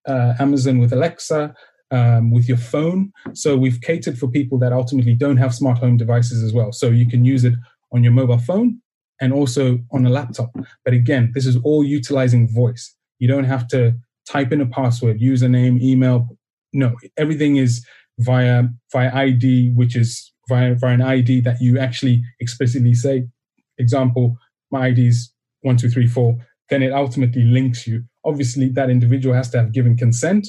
uh, 0.08 0.34
Amazon 0.40 0.80
with 0.80 0.92
Alexa, 0.94 1.54
um, 1.92 2.32
with 2.32 2.48
your 2.48 2.58
phone. 2.58 3.12
So 3.34 3.56
we've 3.56 3.80
catered 3.82 4.18
for 4.18 4.28
people 4.28 4.58
that 4.60 4.74
ultimately 4.74 5.14
don't 5.14 5.38
have 5.38 5.54
smart 5.54 5.78
home 5.78 5.98
devices 5.98 6.44
as 6.44 6.54
well. 6.54 6.72
So 6.72 6.88
you 6.90 7.08
can 7.08 7.24
use 7.24 7.44
it 7.44 7.54
on 7.94 8.04
your 8.04 8.14
mobile 8.14 8.40
phone 8.40 8.80
and 9.22 9.32
also 9.32 9.80
on 9.92 10.06
a 10.06 10.10
laptop. 10.10 10.52
But 10.84 10.94
again, 10.94 11.32
this 11.34 11.46
is 11.46 11.58
all 11.64 11.84
utilizing 11.84 12.54
voice. 12.54 12.96
You 13.20 13.28
don't 13.28 13.46
have 13.46 13.68
to 13.70 13.96
type 14.28 14.52
in 14.52 14.62
a 14.62 14.66
password, 14.66 15.20
username, 15.20 15.82
email. 15.82 16.28
No, 16.74 16.96
everything 17.18 17.58
is 17.58 17.86
via 18.20 18.64
via 18.92 19.14
ID, 19.14 19.72
which 19.76 19.96
is 19.96 20.34
via 20.50 20.76
via 20.76 20.96
an 20.96 21.02
ID 21.02 21.42
that 21.42 21.62
you 21.62 21.80
actually 21.80 22.22
explicitly 22.40 22.94
say. 22.94 23.28
Example, 23.78 24.38
my 24.72 24.88
ID 24.88 25.08
is 25.08 25.34
one 25.62 25.78
two 25.78 25.90
three 25.90 26.08
four. 26.08 26.38
Then 26.70 26.82
it 26.82 26.92
ultimately 26.92 27.44
links 27.44 27.86
you. 27.86 28.04
Obviously, 28.26 28.70
that 28.70 28.90
individual 28.90 29.36
has 29.36 29.50
to 29.52 29.60
have 29.60 29.72
given 29.72 29.96
consent. 29.96 30.48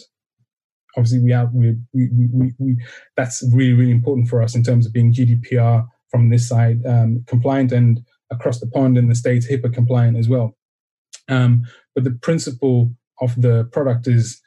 Obviously, 0.96 1.20
we 1.20 1.32
have 1.32 1.52
we, 1.52 1.76
we, 1.92 2.08
we, 2.32 2.52
we 2.58 2.76
that's 3.16 3.44
really 3.52 3.74
really 3.74 3.90
important 3.90 4.28
for 4.28 4.42
us 4.42 4.54
in 4.54 4.62
terms 4.62 4.86
of 4.86 4.92
being 4.92 5.12
GDPR 5.12 5.86
from 6.14 6.28
this 6.28 6.48
side 6.48 6.80
um, 6.86 7.24
compliant 7.26 7.72
and 7.72 8.00
across 8.30 8.60
the 8.60 8.68
pond 8.68 8.96
in 8.96 9.08
the 9.08 9.16
states 9.16 9.50
HIPAA 9.50 9.74
compliant 9.74 10.16
as 10.16 10.28
well. 10.28 10.56
Um, 11.28 11.64
but 11.92 12.04
the 12.04 12.12
principle 12.12 12.92
of 13.20 13.34
the 13.42 13.64
product 13.72 14.06
is 14.06 14.40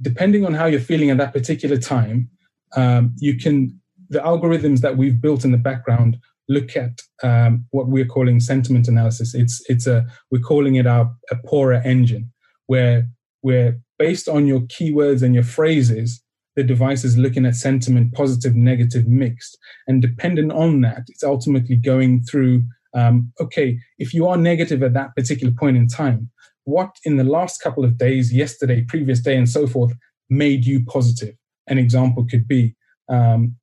depending 0.00 0.44
on 0.44 0.54
how 0.54 0.66
you're 0.66 0.80
feeling 0.80 1.10
at 1.10 1.18
that 1.18 1.32
particular 1.32 1.76
time, 1.76 2.28
um, 2.74 3.14
you 3.18 3.36
can 3.36 3.80
the 4.08 4.18
algorithms 4.18 4.80
that 4.80 4.96
we've 4.96 5.20
built 5.20 5.44
in 5.44 5.52
the 5.52 5.58
background 5.70 6.16
look 6.48 6.76
at 6.76 7.00
um, 7.22 7.64
what 7.70 7.86
we're 7.86 8.04
calling 8.04 8.40
sentiment 8.40 8.88
analysis. 8.88 9.36
It's 9.36 9.62
it's 9.68 9.86
a 9.86 10.04
we're 10.32 10.48
calling 10.52 10.74
it 10.74 10.86
our 10.88 11.14
a 11.30 11.36
Aupera 11.36 11.80
engine, 11.86 12.32
where 12.66 13.08
where 13.42 13.78
based 14.00 14.28
on 14.28 14.48
your 14.48 14.62
keywords 14.62 15.22
and 15.22 15.32
your 15.32 15.44
phrases, 15.44 16.24
the 16.56 16.64
device 16.64 17.04
is 17.04 17.18
looking 17.18 17.46
at 17.46 17.54
sentiment, 17.54 18.14
positive, 18.14 18.56
negative, 18.56 19.06
mixed, 19.06 19.58
and 19.86 20.02
dependent 20.02 20.52
on 20.52 20.80
that, 20.80 21.04
it's 21.08 21.22
ultimately 21.22 21.76
going 21.76 22.22
through. 22.22 22.64
Um, 22.94 23.32
okay, 23.40 23.78
if 23.98 24.14
you 24.14 24.26
are 24.26 24.38
negative 24.38 24.82
at 24.82 24.94
that 24.94 25.14
particular 25.14 25.52
point 25.52 25.76
in 25.76 25.86
time, 25.86 26.30
what 26.64 26.96
in 27.04 27.18
the 27.18 27.24
last 27.24 27.62
couple 27.62 27.84
of 27.84 27.98
days, 27.98 28.32
yesterday, 28.32 28.82
previous 28.88 29.20
day, 29.20 29.36
and 29.36 29.48
so 29.48 29.66
forth, 29.66 29.92
made 30.30 30.64
you 30.64 30.84
positive? 30.86 31.34
An 31.68 31.78
example 31.78 32.26
could 32.28 32.48
be 32.48 32.74
um, 33.08 33.56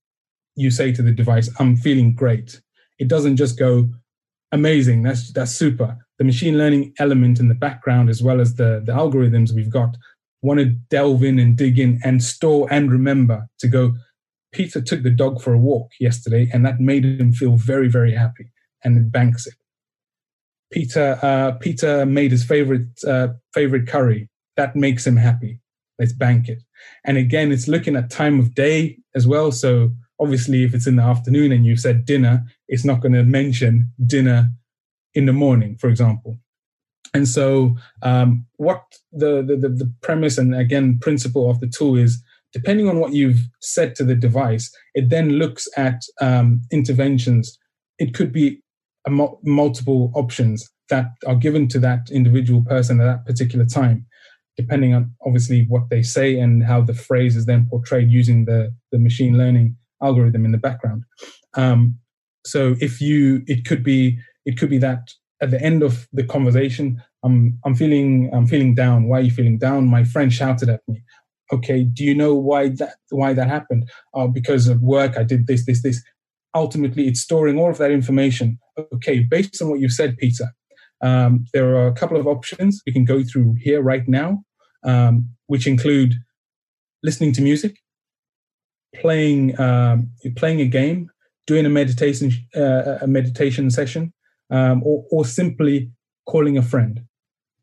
you 0.55 0.69
say 0.71 0.91
to 0.91 1.01
the 1.01 1.11
device, 1.11 1.49
I'm 1.59 1.75
feeling 1.75 2.13
great. 2.13 2.61
It 2.99 3.07
doesn't 3.07 3.37
just 3.37 3.57
go, 3.57 3.89
amazing, 4.51 5.01
that's, 5.03 5.33
that's 5.33 5.51
super. 5.51 5.97
The 6.19 6.23
machine 6.23 6.57
learning 6.57 6.93
element 6.99 7.39
in 7.39 7.47
the 7.47 7.55
background, 7.55 8.09
as 8.09 8.21
well 8.21 8.39
as 8.39 8.55
the, 8.55 8.83
the 8.85 8.93
algorithms 8.93 9.51
we've 9.51 9.71
got, 9.71 9.97
want 10.43 10.59
to 10.59 10.65
delve 10.65 11.23
in 11.23 11.39
and 11.39 11.57
dig 11.57 11.79
in 11.79 11.99
and 12.03 12.21
store 12.21 12.67
and 12.69 12.91
remember 12.91 13.47
to 13.59 13.67
go, 13.67 13.95
Peter 14.51 14.81
took 14.81 15.01
the 15.01 15.09
dog 15.09 15.41
for 15.41 15.53
a 15.53 15.57
walk 15.57 15.89
yesterday, 15.99 16.49
and 16.53 16.63
that 16.65 16.79
made 16.79 17.05
him 17.05 17.31
feel 17.31 17.55
very, 17.57 17.87
very 17.87 18.13
happy, 18.13 18.51
and 18.83 18.97
it 18.97 19.11
banks 19.11 19.47
it. 19.47 19.55
Peter 20.71 21.17
uh, 21.21 21.51
Peter 21.53 22.05
made 22.05 22.31
his 22.31 22.43
favorite 22.43 22.87
uh, 23.07 23.29
favorite 23.53 23.87
curry. 23.87 24.29
That 24.57 24.75
makes 24.75 25.07
him 25.07 25.17
happy. 25.17 25.59
Let's 25.97 26.13
bank 26.13 26.49
it. 26.49 26.59
And 27.05 27.17
again, 27.17 27.51
it's 27.51 27.67
looking 27.67 27.95
at 27.95 28.09
time 28.09 28.39
of 28.39 28.53
day 28.53 28.97
as 29.15 29.25
well. 29.25 29.51
So 29.51 29.91
obviously, 30.19 30.63
if 30.63 30.73
it's 30.73 30.87
in 30.87 30.97
the 30.97 31.03
afternoon 31.03 31.51
and 31.51 31.65
you 31.65 31.77
said 31.77 32.05
dinner, 32.05 32.43
it's 32.67 32.85
not 32.85 33.01
going 33.01 33.13
to 33.13 33.23
mention 33.23 33.91
dinner 34.05 34.49
in 35.13 35.25
the 35.25 35.33
morning, 35.33 35.77
for 35.77 35.89
example. 35.89 36.37
And 37.13 37.27
so, 37.27 37.75
um, 38.01 38.45
what 38.57 38.83
the, 39.11 39.43
the 39.43 39.69
the 39.69 39.93
premise 40.01 40.37
and 40.37 40.55
again 40.55 40.97
principle 40.99 41.49
of 41.49 41.59
the 41.59 41.67
tool 41.67 41.95
is, 41.95 42.23
depending 42.53 42.89
on 42.89 42.99
what 42.99 43.13
you've 43.13 43.41
said 43.61 43.95
to 43.95 44.03
the 44.03 44.15
device, 44.15 44.71
it 44.95 45.09
then 45.09 45.33
looks 45.33 45.67
at 45.77 46.01
um, 46.21 46.61
interventions. 46.71 47.57
It 47.99 48.13
could 48.13 48.31
be 48.31 48.61
multiple 49.07 50.11
options 50.15 50.69
that 50.89 51.11
are 51.25 51.35
given 51.35 51.67
to 51.69 51.79
that 51.79 52.09
individual 52.11 52.63
person 52.63 52.99
at 53.01 53.05
that 53.05 53.25
particular 53.25 53.65
time, 53.65 54.05
depending 54.57 54.93
on 54.93 55.13
obviously 55.25 55.65
what 55.67 55.89
they 55.89 56.03
say 56.03 56.39
and 56.39 56.63
how 56.63 56.81
the 56.81 56.93
phrase 56.93 57.35
is 57.35 57.45
then 57.45 57.67
portrayed 57.69 58.09
using 58.09 58.45
the, 58.45 58.73
the 58.91 58.99
machine 58.99 59.37
learning 59.37 59.75
algorithm 60.01 60.45
in 60.45 60.51
the 60.51 60.57
background. 60.57 61.03
Um, 61.55 61.97
so 62.45 62.75
if 62.79 63.01
you, 63.01 63.43
it 63.47 63.65
could 63.65 63.83
be, 63.83 64.19
it 64.45 64.57
could 64.57 64.69
be 64.69 64.77
that 64.79 65.09
at 65.43 65.51
the 65.51 65.61
end 65.61 65.83
of 65.83 66.07
the 66.13 66.23
conversation, 66.23 66.85
I'm, 67.23 67.59
I'm 67.65 67.75
feeling, 67.75 68.29
I'm 68.33 68.47
feeling 68.47 68.73
down. 68.73 69.07
Why 69.07 69.19
are 69.19 69.27
you 69.27 69.31
feeling 69.31 69.57
down? 69.57 69.87
My 69.87 70.03
friend 70.03 70.31
shouted 70.31 70.69
at 70.69 70.81
me. 70.87 71.03
Okay, 71.51 71.83
do 71.83 72.03
you 72.03 72.15
know 72.15 72.33
why 72.33 72.69
that, 72.79 72.95
why 73.09 73.33
that 73.33 73.47
happened? 73.47 73.89
Oh, 74.13 74.27
because 74.27 74.67
of 74.67 74.81
work, 74.81 75.17
I 75.17 75.23
did 75.23 75.47
this, 75.47 75.65
this, 75.65 75.83
this 75.83 76.01
ultimately 76.55 77.07
it's 77.07 77.21
storing 77.21 77.57
all 77.59 77.69
of 77.69 77.77
that 77.77 77.91
information. 77.91 78.59
Okay, 78.95 79.19
based 79.19 79.61
on 79.61 79.69
what 79.69 79.79
you 79.79 79.89
said, 79.89 80.17
Peter, 80.17 80.47
um, 81.01 81.45
there 81.53 81.75
are 81.75 81.87
a 81.87 81.93
couple 81.93 82.17
of 82.17 82.27
options 82.27 82.81
we 82.85 82.93
can 82.93 83.05
go 83.05 83.23
through 83.23 83.55
here 83.59 83.81
right 83.81 84.07
now, 84.07 84.43
um, 84.83 85.29
which 85.47 85.67
include 85.67 86.13
listening 87.03 87.33
to 87.33 87.41
music, 87.41 87.75
playing 88.95 89.59
um, 89.59 90.11
playing 90.37 90.61
a 90.61 90.67
game, 90.67 91.09
doing 91.45 91.65
a 91.65 91.69
meditation 91.69 92.31
uh, 92.55 92.99
a 93.01 93.07
meditation 93.07 93.69
session, 93.69 94.13
um, 94.53 94.81
or, 94.85 95.03
or 95.11 95.25
simply 95.25 95.91
calling 96.25 96.57
a 96.57 96.61
friend 96.61 97.01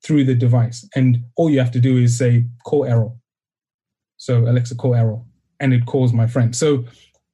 through 0.04 0.25
the 0.25 0.35
device. 0.35 0.87
And 0.94 1.25
all 1.37 1.49
you 1.49 1.59
have 1.59 1.70
to 1.73 1.80
do 1.80 1.97
is 1.97 2.18
say 2.18 2.44
call 2.64 2.85
Errol. 2.85 3.18
So 4.18 4.40
Alexa, 4.40 4.75
call 4.75 4.94
Errol, 4.94 5.26
and 5.59 5.73
it 5.73 5.87
calls 5.87 6.12
my 6.12 6.26
friend. 6.26 6.54
So 6.54 6.85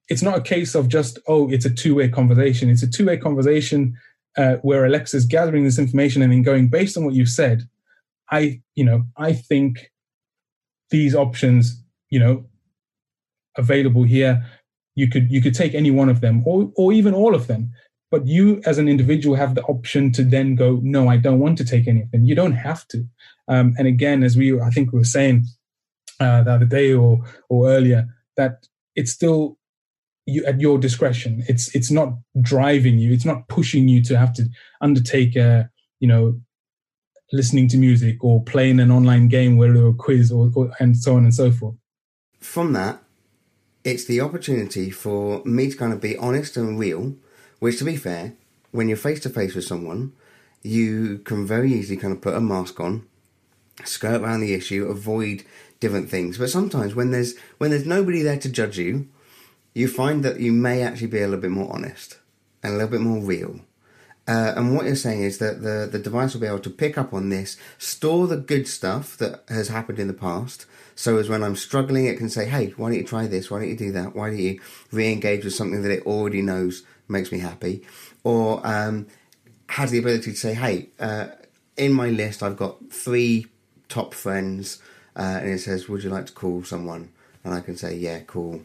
it's 0.09 0.23
not 0.23 0.39
a 0.39 0.41
case 0.41 0.75
of 0.75 0.89
just 0.89 1.19
oh 1.27 1.51
it's 1.51 1.65
a 1.65 1.71
two-way 1.71 2.09
conversation 2.09 2.71
it's 2.71 2.83
a 2.83 2.91
two-way 2.91 3.17
conversation 3.17 3.97
uh, 4.37 4.57
where 4.63 4.85
alexa's 4.85 5.27
gathering 5.27 5.65
this 5.65 5.79
information 5.79 6.23
and 6.23 6.33
then 6.33 6.43
going 6.43 6.69
based 6.69 6.97
on 6.97 7.05
what 7.05 7.15
you've 7.15 7.29
said 7.29 7.63
i 8.31 8.61
you 8.75 8.85
know 8.85 9.05
i 9.17 9.33
think 9.33 9.91
these 10.91 11.15
options 11.15 11.83
you 12.11 12.21
know 12.21 12.45
available 13.57 14.05
here 14.05 14.45
you 14.95 15.09
could 15.09 15.31
you 15.31 15.41
could 15.41 15.55
take 15.55 15.75
any 15.75 15.91
one 15.91 16.09
of 16.09 16.21
them 16.21 16.43
or 16.47 16.71
or 16.77 16.93
even 16.93 17.15
all 17.15 17.35
of 17.35 17.47
them 17.47 17.71
but 18.11 18.27
you 18.27 18.61
as 18.65 18.79
an 18.79 18.89
individual 18.89 19.37
have 19.37 19.55
the 19.55 19.63
option 19.65 20.13
to 20.13 20.23
then 20.23 20.55
go 20.55 20.81
no 20.83 21.09
i 21.09 21.17
don't 21.17 21.41
want 21.41 21.59
to 21.59 21.65
take 21.65 21.87
anything 21.89 22.25
you 22.25 22.35
don't 22.35 22.53
have 22.53 22.87
to 22.89 23.05
um, 23.49 23.75
and 23.79 23.87
again 23.87 24.23
as 24.23 24.37
we 24.37 24.59
i 24.61 24.71
think 24.71 24.93
we 24.93 24.99
were 24.99 25.05
saying 25.05 25.45
uh, 26.21 26.43
the 26.43 26.53
other 26.53 26.65
day 26.65 26.93
or 26.93 27.21
or 27.49 27.69
earlier 27.69 28.07
that 28.37 28.67
it's 28.95 29.13
still 29.13 29.59
you 30.27 30.45
at 30.45 30.61
your 30.61 30.79
discretion. 30.79 31.45
It's 31.49 31.75
it's 31.75 31.91
not 31.91 32.15
driving 32.43 32.99
you. 32.99 33.13
It's 33.13 33.25
not 33.25 33.49
pushing 33.49 33.89
you 33.89 34.03
to 34.05 34.19
have 34.19 34.35
to 34.35 34.49
undertake 34.81 35.37
a 35.37 35.71
you 36.01 36.09
know 36.09 36.41
listening 37.33 37.69
to 37.69 37.77
music 37.77 38.23
or 38.23 38.43
playing 38.43 38.81
an 38.81 38.91
online 38.91 39.29
game 39.29 39.57
where 39.57 39.75
a 39.75 39.93
quiz 39.93 40.31
or, 40.31 40.51
or 40.55 40.71
and 40.79 40.97
so 40.97 41.17
on 41.17 41.25
and 41.25 41.35
so 41.35 41.51
forth. 41.51 41.77
From 42.41 42.73
that, 42.75 43.03
it's 43.85 44.05
the 44.05 44.21
opportunity 44.21 44.91
for 44.91 45.43
me 45.45 45.71
to 45.71 45.77
kind 45.77 45.93
of 45.93 46.01
be 46.01 46.17
honest 46.17 46.57
and 46.57 46.79
real. 46.79 47.17
Which, 47.59 47.79
to 47.79 47.85
be 47.85 47.97
fair, 47.97 48.35
when 48.71 48.89
you're 48.89 48.97
face 48.97 49.21
to 49.21 49.31
face 49.31 49.55
with 49.55 49.65
someone, 49.65 50.13
you 50.63 51.19
can 51.19 51.47
very 51.47 51.73
easily 51.73 51.97
kind 51.97 52.13
of 52.13 52.21
put 52.21 52.35
a 52.35 52.41
mask 52.41 52.81
on, 52.81 53.07
skirt 53.85 54.21
around 54.21 54.41
the 54.41 54.55
issue, 54.55 54.87
avoid 54.87 55.45
different 55.81 56.11
things. 56.11 56.39
But 56.39 56.51
sometimes 56.51 56.95
when 56.95 57.11
there's 57.11 57.37
when 57.59 57.71
there's 57.71 57.87
nobody 57.87 58.23
there 58.23 58.39
to 58.39 58.49
judge 58.49 58.79
you, 58.79 59.09
you 59.75 59.89
find 59.89 60.25
that 60.25 60.41
you 60.41 60.53
may 60.53 60.83
actually 60.83 61.09
be 61.09 61.19
a 61.19 61.27
little 61.27 61.41
bit 61.41 61.51
more 61.51 61.73
honest 61.73 62.19
and 62.63 62.75
a 62.75 62.77
little 62.77 62.91
bit 62.91 63.01
more 63.01 63.21
real. 63.21 63.61
Uh, 64.29 64.55
and 64.57 64.75
what 64.75 64.87
you're 64.87 64.97
saying 64.97 65.23
is 65.23 65.39
that 65.39 65.63
the, 65.63 65.89
the 65.91 66.01
device 66.01 66.35
will 66.35 66.41
be 66.41 66.49
able 66.49 66.59
to 66.59 66.71
pick 66.71 66.99
up 66.99 67.15
on 67.15 67.29
this, 67.29 67.57
store 67.79 68.27
the 68.27 68.37
good 68.37 68.67
stuff 68.67 69.17
that 69.19 69.45
has 69.49 69.69
happened 69.69 70.01
in 70.01 70.09
the 70.09 70.13
past. 70.13 70.67
So 70.97 71.19
as 71.19 71.29
when 71.29 71.45
I'm 71.45 71.55
struggling, 71.55 72.07
it 72.07 72.19
can 72.19 72.29
say, 72.29 72.47
hey, 72.47 72.71
why 72.77 72.89
don't 72.89 72.99
you 72.99 73.05
try 73.05 73.29
this? 73.29 73.51
Why 73.51 73.61
don't 73.61 73.69
you 73.69 73.77
do 73.77 73.93
that? 73.93 74.17
Why 74.17 74.31
don't 74.31 74.39
you 74.39 74.61
re-engage 74.91 75.45
with 75.45 75.55
something 75.55 75.83
that 75.83 75.93
it 75.93 76.07
already 76.07 76.43
knows 76.43 76.83
makes 77.09 77.33
me 77.33 77.39
happy? 77.39 77.83
Or 78.25 78.61
um, 78.67 79.07
has 79.69 79.91
the 79.91 79.99
ability 79.99 80.33
to 80.33 80.37
say, 80.37 80.55
hey, 80.55 80.89
uh, 80.99 81.29
in 81.77 81.93
my 81.93 82.09
list, 82.09 82.43
I've 82.43 82.57
got 82.57 82.91
three 82.91 83.47
top 83.89 84.15
friends, 84.15 84.83
uh, 85.15 85.39
and 85.43 85.51
it 85.51 85.61
says, 85.61 85.89
would 85.89 86.03
you 86.03 86.11
like 86.11 86.27
to 86.27 86.33
call 86.33 86.65
someone? 86.65 87.11
And 87.45 87.55
I 87.55 87.61
can 87.61 87.77
say, 87.77 87.97
yeah, 87.97 88.21
cool 88.27 88.63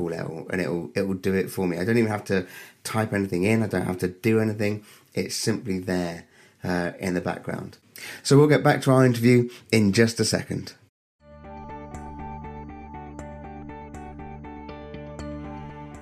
call 0.00 0.14
out 0.14 0.46
and 0.50 0.60
it'll 0.60 0.90
it 0.94 1.02
will 1.02 1.14
do 1.14 1.34
it 1.34 1.50
for 1.50 1.66
me. 1.66 1.78
I 1.78 1.84
don't 1.84 1.98
even 1.98 2.10
have 2.10 2.24
to 2.24 2.46
type 2.84 3.12
anything 3.12 3.44
in. 3.44 3.62
I 3.62 3.66
don't 3.66 3.86
have 3.86 3.98
to 3.98 4.08
do 4.08 4.40
anything. 4.40 4.84
It's 5.14 5.36
simply 5.36 5.78
there 5.78 6.24
uh, 6.64 6.92
in 6.98 7.14
the 7.14 7.20
background. 7.20 7.78
So 8.22 8.38
we'll 8.38 8.48
get 8.48 8.62
back 8.62 8.82
to 8.82 8.92
our 8.92 9.04
interview 9.04 9.50
in 9.70 9.92
just 9.92 10.20
a 10.20 10.24
second. 10.24 10.74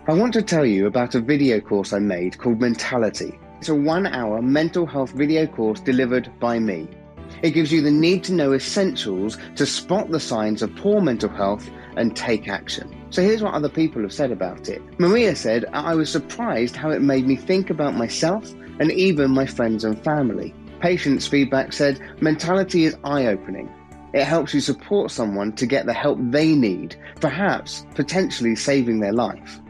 I 0.09 0.15
want 0.15 0.33
to 0.33 0.43
tell 0.43 0.65
you 0.65 0.87
about 0.87 1.15
a 1.15 1.21
video 1.21 1.61
course 1.61 1.93
I 1.93 1.99
made 1.99 2.39
called 2.39 2.63
Mentality. 2.63 3.39
It's 3.59 3.69
a 3.69 3.75
one 3.75 4.07
hour 4.07 4.41
mental 4.41 4.87
health 4.87 5.11
video 5.11 5.47
course 5.47 5.81
delivered 5.81 6.33
by 6.41 6.59
me. 6.59 6.89
It 7.43 7.51
gives 7.51 7.71
you 7.71 7.83
the 7.83 7.91
need 7.91 8.25
to 8.25 8.33
know 8.33 8.55
essentials 8.55 9.37
to 9.57 9.67
spot 9.67 10.11
the 10.11 10.19
signs 10.19 10.63
of 10.63 10.75
poor 10.77 11.03
mental 11.03 11.29
health 11.29 11.69
and 11.99 12.17
take 12.17 12.49
action. 12.49 12.91
So 13.11 13.21
here's 13.21 13.43
what 13.43 13.53
other 13.53 13.69
people 13.69 14.01
have 14.01 14.15
said 14.15 14.33
about 14.33 14.71
it. 14.71 14.81
Maria 14.99 15.37
said, 15.37 15.67
I 15.75 15.95
was 15.95 16.11
surprised 16.11 16.75
how 16.75 16.89
it 16.89 17.03
made 17.03 17.27
me 17.27 17.37
think 17.37 17.69
about 17.69 17.95
myself 17.95 18.51
and 18.81 18.91
even 18.91 19.33
my 19.33 19.45
friends 19.45 19.85
and 19.85 20.03
family. 20.03 20.55
Patients' 20.81 21.27
feedback 21.27 21.75
said, 21.75 22.01
mentality 22.23 22.87
is 22.87 22.97
eye 23.05 23.27
opening. 23.27 23.71
It 24.15 24.25
helps 24.25 24.55
you 24.55 24.61
support 24.61 25.11
someone 25.11 25.53
to 25.57 25.67
get 25.67 25.85
the 25.85 25.93
help 25.93 26.19
they 26.19 26.55
need, 26.55 26.97
perhaps 27.21 27.85
potentially 27.95 28.57
saving 28.57 29.01
their 29.01 29.13
life. 29.13 29.61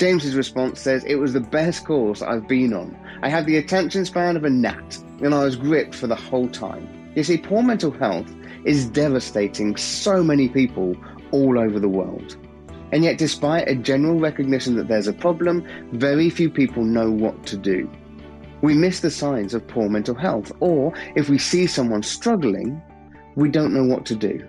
James's 0.00 0.34
response 0.34 0.80
says, 0.80 1.04
It 1.04 1.16
was 1.16 1.34
the 1.34 1.40
best 1.40 1.84
course 1.84 2.22
I've 2.22 2.48
been 2.48 2.72
on. 2.72 2.96
I 3.22 3.28
had 3.28 3.44
the 3.44 3.58
attention 3.58 4.06
span 4.06 4.34
of 4.34 4.44
a 4.44 4.48
gnat, 4.48 4.96
and 5.20 5.34
I 5.34 5.44
was 5.44 5.56
gripped 5.56 5.94
for 5.94 6.06
the 6.06 6.16
whole 6.16 6.48
time. 6.48 6.88
You 7.14 7.22
see, 7.22 7.36
poor 7.36 7.62
mental 7.62 7.90
health 7.90 8.26
is 8.64 8.86
devastating 8.86 9.76
so 9.76 10.24
many 10.24 10.48
people 10.48 10.96
all 11.32 11.58
over 11.58 11.78
the 11.78 11.86
world. 11.86 12.38
And 12.92 13.04
yet, 13.04 13.18
despite 13.18 13.68
a 13.68 13.74
general 13.74 14.18
recognition 14.18 14.74
that 14.76 14.88
there's 14.88 15.06
a 15.06 15.12
problem, 15.12 15.68
very 15.92 16.30
few 16.30 16.48
people 16.48 16.82
know 16.82 17.10
what 17.10 17.44
to 17.48 17.58
do. 17.58 17.86
We 18.62 18.72
miss 18.72 19.00
the 19.00 19.10
signs 19.10 19.52
of 19.52 19.68
poor 19.68 19.90
mental 19.90 20.14
health, 20.14 20.50
or 20.60 20.94
if 21.14 21.28
we 21.28 21.36
see 21.36 21.66
someone 21.66 22.04
struggling, 22.04 22.80
we 23.34 23.50
don't 23.50 23.74
know 23.74 23.84
what 23.84 24.06
to 24.06 24.16
do. 24.16 24.48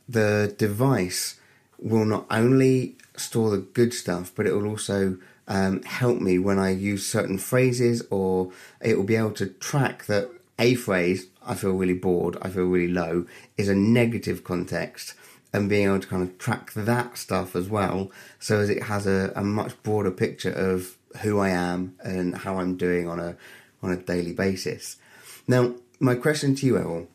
the 0.09 0.55
device 0.59 1.39
will 1.79 2.05
not 2.05 2.27
only 2.31 2.97
store 3.17 3.51
the 3.51 3.59
good 3.59 3.95
stuff, 3.95 4.33
but 4.35 4.47
it 4.47 4.53
will 4.53 4.67
also 4.67 5.19
um, 5.49 5.83
help 5.83 6.21
me 6.21 6.39
when 6.39 6.59
I 6.59 6.71
use 6.71 7.07
certain 7.07 7.39
phrases, 7.39 8.03
or 8.11 8.53
it 8.81 8.97
will 8.97 9.05
be 9.05 9.17
able 9.17 9.33
to 9.33 9.47
track 9.47 10.07
that 10.07 10.31
a 10.59 10.75
phrase, 10.75 11.27
I 11.51 11.55
feel 11.55 11.73
really 11.73 11.95
bored, 11.95 12.37
I 12.41 12.49
feel 12.49 12.65
really 12.65 12.93
low, 12.93 13.27
is 13.57 13.69
a 13.69 13.75
negative 13.75 14.45
context, 14.45 15.15
and 15.53 15.69
being 15.69 15.89
able 15.89 15.99
to 15.99 16.07
kind 16.07 16.23
of 16.23 16.39
track 16.39 16.73
that 16.75 17.19
stuff 17.19 17.57
as 17.57 17.69
well, 17.69 18.13
so 18.39 18.61
as 18.61 18.71
it 18.71 18.85
has 18.85 19.05
a, 19.07 19.33
a 19.35 19.43
much 19.43 19.73
broader 19.83 20.13
picture 20.13 20.53
of 20.53 20.97
who 21.23 21.41
I 21.41 21.49
am 21.49 21.97
and 22.05 22.37
how 22.37 22.59
I'm 22.61 22.77
doing 22.77 23.09
on 23.09 23.19
a 23.19 23.37
on 23.83 23.91
a 23.91 23.97
daily 23.97 24.33
basis. 24.33 24.97
Now, 25.49 25.75
my 25.99 26.15
question 26.15 26.55
to 26.55 26.67
you, 26.67 26.77
Errol, 26.77 27.09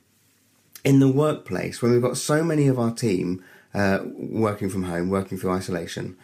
in 0.83 0.99
the 0.99 1.07
workplace, 1.07 1.81
when 1.81 1.91
we've 1.91 2.01
got 2.01 2.17
so 2.17 2.43
many 2.43 2.67
of 2.67 2.77
our 2.77 2.91
team 2.91 3.43
uh, 3.73 3.99
working 4.17 4.69
from 4.69 4.83
home, 4.83 5.09
working 5.09 5.37
through 5.37 5.51
isolation, 5.51 6.17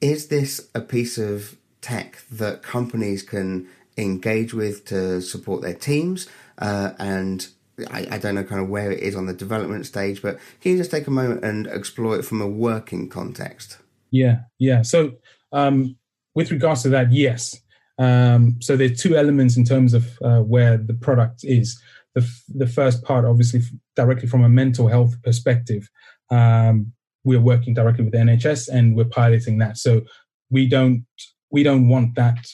is 0.00 0.28
this 0.28 0.68
a 0.74 0.80
piece 0.80 1.18
of 1.18 1.56
tech 1.80 2.22
that 2.30 2.62
companies 2.62 3.22
can 3.22 3.68
engage 3.98 4.54
with 4.54 4.86
to 4.86 5.20
support 5.20 5.60
their 5.60 5.74
teams? 5.74 6.28
Uh, 6.58 6.92
and 6.98 7.48
I, 7.90 8.06
I, 8.12 8.18
don't 8.18 8.34
know 8.34 8.44
kind 8.44 8.60
of 8.60 8.68
where 8.68 8.90
it 8.90 9.00
is 9.00 9.16
on 9.16 9.26
the 9.26 9.32
development 9.32 9.86
stage, 9.86 10.22
but 10.22 10.38
can 10.60 10.72
you 10.72 10.78
just 10.78 10.90
take 10.90 11.06
a 11.06 11.10
moment 11.10 11.44
and 11.44 11.66
explore 11.66 12.16
it 12.16 12.24
from 12.24 12.40
a 12.40 12.46
working 12.46 13.08
context? 13.08 13.78
Yeah, 14.10 14.40
yeah. 14.58 14.82
So, 14.82 15.12
um, 15.52 15.96
with 16.34 16.50
regards 16.50 16.82
to 16.82 16.88
that, 16.90 17.12
yes. 17.12 17.60
Um, 17.98 18.56
so 18.60 18.76
there 18.76 18.90
are 18.90 18.94
two 18.94 19.16
elements 19.16 19.56
in 19.56 19.64
terms 19.64 19.94
of 19.94 20.18
uh, 20.22 20.40
where 20.40 20.76
the 20.76 20.94
product 20.94 21.44
is. 21.44 21.80
The, 22.14 22.22
f- 22.22 22.44
the 22.48 22.66
first 22.66 23.02
part, 23.04 23.24
obviously, 23.24 23.60
f- 23.60 23.70
directly 23.96 24.28
from 24.28 24.44
a 24.44 24.48
mental 24.48 24.88
health 24.88 25.14
perspective, 25.22 25.88
um, 26.30 26.92
we're 27.24 27.40
working 27.40 27.74
directly 27.74 28.04
with 28.04 28.14
NHS 28.14 28.68
and 28.68 28.96
we're 28.96 29.04
piloting 29.04 29.58
that. 29.58 29.78
So 29.78 30.02
we 30.50 30.68
don't 30.68 31.06
we 31.50 31.62
don't 31.62 31.88
want 31.88 32.14
that 32.16 32.46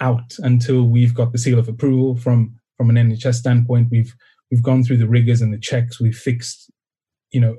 out 0.00 0.36
until 0.38 0.84
we've 0.84 1.14
got 1.14 1.32
the 1.32 1.38
seal 1.38 1.58
of 1.58 1.68
approval 1.68 2.16
from 2.16 2.58
from 2.76 2.90
an 2.90 2.96
NHS 2.96 3.34
standpoint. 3.34 3.88
We've 3.90 4.14
we've 4.50 4.62
gone 4.62 4.84
through 4.84 4.98
the 4.98 5.08
rigors 5.08 5.40
and 5.40 5.52
the 5.52 5.58
checks. 5.58 6.00
We've 6.00 6.16
fixed, 6.16 6.70
you 7.30 7.40
know, 7.40 7.56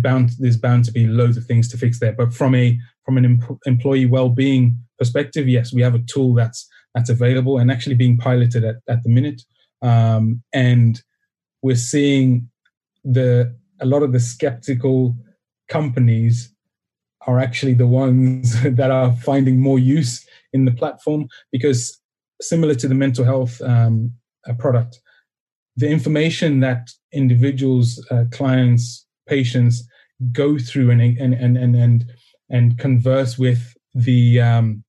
bound. 0.00 0.30
There's 0.38 0.56
bound 0.56 0.84
to 0.86 0.92
be 0.92 1.06
loads 1.06 1.36
of 1.36 1.44
things 1.44 1.68
to 1.70 1.78
fix 1.78 2.00
there. 2.00 2.12
But 2.12 2.32
from 2.32 2.54
a 2.54 2.78
from 3.04 3.18
an 3.18 3.24
em- 3.24 3.58
employee 3.66 4.06
well-being 4.06 4.78
perspective, 4.98 5.48
yes, 5.48 5.72
we 5.72 5.82
have 5.82 5.94
a 5.94 6.02
tool 6.06 6.34
that's 6.34 6.68
that's 6.94 7.10
available 7.10 7.58
and 7.58 7.70
actually 7.70 7.96
being 7.96 8.16
piloted 8.16 8.64
at, 8.64 8.76
at 8.88 9.02
the 9.02 9.10
minute. 9.10 9.42
Um, 9.82 10.42
and 10.52 11.02
we're 11.62 11.76
seeing 11.76 12.48
the 13.04 13.54
a 13.80 13.86
lot 13.86 14.02
of 14.02 14.12
the 14.12 14.20
skeptical 14.20 15.16
companies 15.68 16.50
are 17.26 17.40
actually 17.40 17.74
the 17.74 17.86
ones 17.86 18.62
that 18.76 18.90
are 18.90 19.12
finding 19.16 19.60
more 19.60 19.78
use 19.78 20.26
in 20.52 20.64
the 20.64 20.72
platform 20.72 21.28
because 21.50 22.00
similar 22.40 22.74
to 22.74 22.88
the 22.88 22.94
mental 22.94 23.24
health 23.24 23.60
um, 23.62 24.12
product 24.58 25.00
the 25.76 25.88
information 25.88 26.60
that 26.60 26.90
individuals 27.12 28.04
uh, 28.10 28.24
clients 28.30 29.06
patients 29.28 29.82
go 30.32 30.58
through 30.58 30.90
and 30.90 31.00
and 31.00 31.34
and 31.34 31.56
and 31.56 31.76
and, 31.76 32.04
and 32.50 32.78
converse 32.78 33.38
with 33.38 33.74
the 33.94 34.40
um, 34.40 34.84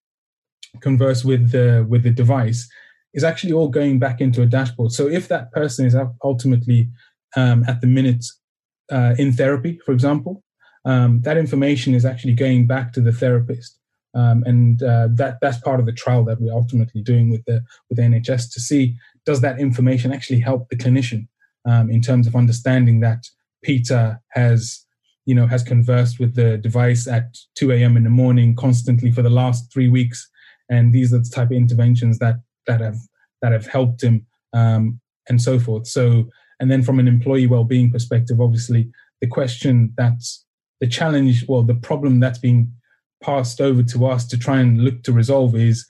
converse 0.81 1.23
with 1.23 1.51
the 1.51 1.85
with 1.89 2.03
the 2.03 2.11
device 2.11 2.69
is 3.13 3.23
actually 3.23 3.53
all 3.53 3.69
going 3.69 3.97
back 3.97 4.19
into 4.19 4.41
a 4.41 4.45
dashboard 4.45 4.91
so 4.91 5.07
if 5.07 5.27
that 5.27 5.51
person 5.51 5.85
is 5.85 5.95
ultimately 6.23 6.89
um, 7.35 7.63
at 7.67 7.81
the 7.81 7.87
minute 7.87 8.25
uh, 8.91 9.15
in 9.17 9.31
therapy 9.31 9.79
for 9.85 9.93
example 9.93 10.43
um, 10.85 11.21
that 11.21 11.37
information 11.37 11.93
is 11.95 12.05
actually 12.05 12.33
going 12.33 12.67
back 12.67 12.93
to 12.93 13.01
the 13.01 13.11
therapist. 13.11 13.79
Um, 14.15 14.43
and 14.45 14.81
uh, 14.81 15.09
that 15.11 15.37
that's 15.41 15.59
part 15.59 15.79
of 15.79 15.85
the 15.85 15.91
trial 15.91 16.23
that 16.25 16.39
we're 16.39 16.53
ultimately 16.53 17.01
doing 17.01 17.29
with 17.29 17.43
the 17.45 17.63
with 17.89 17.97
the 17.97 18.03
NHS 18.03 18.51
to 18.53 18.61
see 18.61 18.95
does 19.25 19.41
that 19.41 19.59
information 19.59 20.13
actually 20.13 20.39
help 20.39 20.69
the 20.69 20.77
clinician 20.77 21.27
um, 21.65 21.89
in 21.89 22.01
terms 22.01 22.25
of 22.25 22.35
understanding 22.35 23.01
that 23.01 23.25
Peter 23.61 24.21
has 24.29 24.85
you 25.25 25.35
know 25.35 25.47
has 25.47 25.63
conversed 25.63 26.19
with 26.19 26.35
the 26.35 26.57
device 26.57 27.07
at 27.07 27.37
2 27.55 27.71
a.m. 27.73 27.97
in 27.97 28.03
the 28.03 28.09
morning 28.09 28.55
constantly 28.55 29.11
for 29.11 29.21
the 29.21 29.29
last 29.29 29.71
three 29.71 29.89
weeks, 29.89 30.29
and 30.69 30.93
these 30.93 31.13
are 31.13 31.19
the 31.19 31.29
type 31.29 31.51
of 31.51 31.57
interventions 31.57 32.19
that 32.19 32.35
that 32.67 32.79
have 32.79 32.97
that 33.41 33.51
have 33.51 33.67
helped 33.67 34.01
him 34.01 34.25
um, 34.53 34.99
and 35.27 35.41
so 35.41 35.59
forth. 35.59 35.87
So 35.87 36.29
and 36.59 36.71
then 36.71 36.83
from 36.83 36.99
an 36.99 37.07
employee 37.07 37.47
well-being 37.47 37.91
perspective, 37.91 38.39
obviously 38.39 38.89
the 39.21 39.27
question 39.27 39.93
that's 39.97 40.45
the 40.81 40.87
challenge, 40.87 41.45
well, 41.47 41.63
the 41.63 41.75
problem 41.75 42.19
that's 42.19 42.39
being 42.39 42.71
passed 43.25 43.59
over 43.59 43.81
to 43.81 44.05
us 44.05 44.25
to 44.27 44.37
try 44.37 44.59
and 44.59 44.83
look 44.83 45.01
to 45.03 45.11
resolve 45.11 45.55
is 45.55 45.87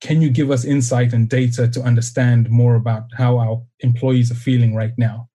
can 0.00 0.20
you 0.20 0.30
give 0.30 0.50
us 0.50 0.64
insight 0.64 1.12
and 1.12 1.28
data 1.28 1.68
to 1.68 1.82
understand 1.82 2.50
more 2.50 2.74
about 2.74 3.04
how 3.16 3.38
our 3.38 3.62
employees 3.80 4.30
are 4.30 4.42
feeling 4.46 4.74
right 4.74 4.94
now? 4.96 5.28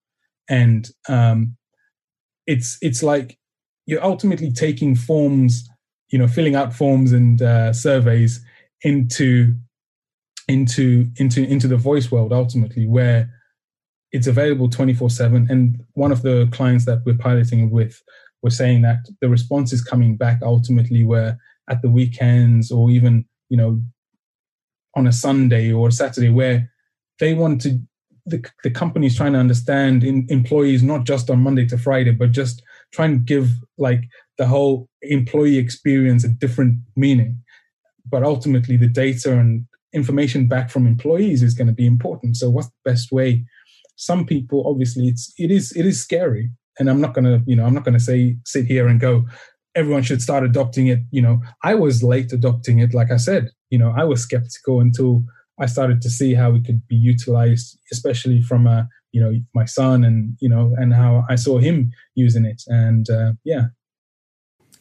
And 0.50 0.90
um, 1.08 1.56
it's 2.48 2.78
it's 2.82 3.04
like 3.04 3.38
you're 3.86 4.04
ultimately 4.04 4.52
taking 4.52 4.96
forms, 4.96 5.68
you 6.10 6.18
know, 6.18 6.28
filling 6.28 6.56
out 6.56 6.74
forms 6.74 7.12
and 7.14 7.42
uh, 7.42 7.74
surveys 7.74 8.44
into 8.82 9.56
into 10.48 11.08
into 11.18 11.44
into 11.44 11.68
the 11.68 11.78
voice 11.78 12.12
world 12.12 12.34
ultimately, 12.34 12.88
where 12.88 13.30
it's 14.12 14.28
available 14.28 14.70
24 14.70 15.10
7 15.10 15.48
and 15.50 15.84
one 15.94 16.12
of 16.12 16.22
the 16.22 16.48
clients 16.52 16.86
that 16.86 17.02
we're 17.06 17.18
piloting 17.18 17.70
with 17.70 18.02
we're 18.46 18.52
saying 18.52 18.82
that 18.84 19.00
the 19.22 19.30
response 19.30 19.74
is 19.74 19.84
coming 19.84 20.16
back 20.16 20.40
ultimately 20.42 21.04
where 21.04 21.38
at 21.70 21.82
the 21.82 21.90
weekends 21.90 22.72
or 22.72 22.90
even 22.90 23.26
you 23.50 23.58
know 23.58 23.82
on 24.96 25.08
a 25.08 25.12
sunday 25.12 25.72
or 25.72 25.88
a 25.88 25.92
saturday 25.92 26.30
where 26.30 26.72
they 27.20 27.34
want 27.34 27.60
to 27.60 27.80
the, 28.28 28.44
the 28.64 28.72
company 28.72 29.06
is 29.08 29.16
trying 29.16 29.34
to 29.34 29.40
understand 29.40 30.04
in, 30.04 30.26
employees 30.30 30.82
not 30.82 31.04
just 31.06 31.30
on 31.30 31.40
monday 31.40 31.66
to 31.66 31.78
friday 31.78 32.12
but 32.12 32.32
just 32.32 32.62
trying 32.92 33.14
to 33.14 33.24
give 33.34 33.50
like 33.78 34.04
the 34.38 34.48
whole 34.48 34.88
employee 35.02 35.58
experience 35.58 36.24
a 36.24 36.30
different 36.30 36.78
meaning 36.96 37.42
but 38.10 38.24
ultimately 38.24 38.78
the 38.78 38.88
data 38.88 39.38
and 39.38 39.66
information 39.96 40.48
back 40.48 40.70
from 40.70 40.86
employees 40.86 41.42
is 41.42 41.54
going 41.54 41.68
to 41.68 41.74
be 41.74 41.88
important. 41.88 42.38
So 42.38 42.50
what's 42.50 42.68
the 42.68 42.92
best 42.92 43.12
way? 43.12 43.46
Some 43.96 44.26
people, 44.26 44.68
obviously, 44.68 45.08
it's 45.08 45.34
it 45.38 45.50
is 45.50 45.72
it 45.72 45.86
is 45.86 46.02
scary, 46.02 46.52
and 46.80 46.90
I'm 46.90 47.02
not 47.02 47.16
to 47.16 47.42
you 47.46 47.56
know 47.56 47.66
I'm 47.66 47.74
not 47.74 47.86
to 47.86 48.00
say 48.00 48.38
sit 48.46 48.66
here 48.66 48.88
and 48.88 49.00
go 49.00 49.26
everyone 49.76 50.04
should 50.04 50.22
start 50.22 50.44
adopting 50.44 50.88
it. 50.88 51.00
You 51.12 51.22
know, 51.22 51.42
I 51.64 51.76
was 51.76 52.02
late 52.02 52.32
adopting 52.32 52.80
it. 52.80 52.94
Like 52.94 53.12
I 53.12 53.18
said, 53.18 53.50
you 53.70 53.78
know, 53.78 53.94
I 53.96 54.06
was 54.06 54.22
skeptical 54.22 54.80
until 54.80 55.24
I 55.60 55.66
started 55.66 56.02
to 56.02 56.10
see 56.10 56.34
how 56.34 56.56
it 56.56 56.66
could 56.66 56.88
be 56.88 56.96
utilized, 56.96 57.78
especially 57.92 58.42
from 58.42 58.68
a 58.68 58.88
you 59.12 59.22
know 59.22 59.34
my 59.54 59.66
son 59.66 60.04
and 60.04 60.36
you 60.40 60.50
know 60.50 60.74
and 60.78 60.94
how 60.94 61.26
I 61.30 61.36
saw 61.36 61.60
him 61.60 61.92
using 62.16 62.46
it, 62.46 62.64
and 62.68 63.10
uh, 63.10 63.34
yeah. 63.44 63.68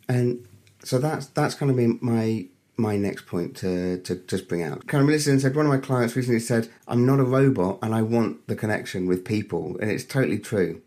And 0.09 0.46
so 0.83 0.98
that's 0.98 1.26
that's 1.26 1.54
kind 1.54 1.70
of 1.70 1.76
been 1.76 1.98
my 2.00 2.46
my 2.76 2.96
next 2.96 3.26
point 3.26 3.57
to, 3.57 3.98
to 3.98 4.16
just 4.16 4.48
bring 4.48 4.61
out. 4.61 4.85
Kind 4.88 5.02
of 5.02 5.09
listened 5.09 5.35
and 5.35 5.42
said, 5.42 5.54
one 5.54 5.64
of 5.64 5.70
my 5.70 5.78
clients 5.78 6.16
recently 6.16 6.40
said, 6.40 6.68
I'm 6.88 7.07
not 7.07 7.20
a 7.20 7.24
robot 7.24 7.78
and 7.83 7.94
I 7.94 8.02
want 8.02 8.48
the 8.48 8.57
connection 8.57 9.07
with 9.07 9.24
people. 9.24 9.76
And 9.80 9.92
it's 9.92 10.02
totally 10.02 10.40
true. 10.40 10.83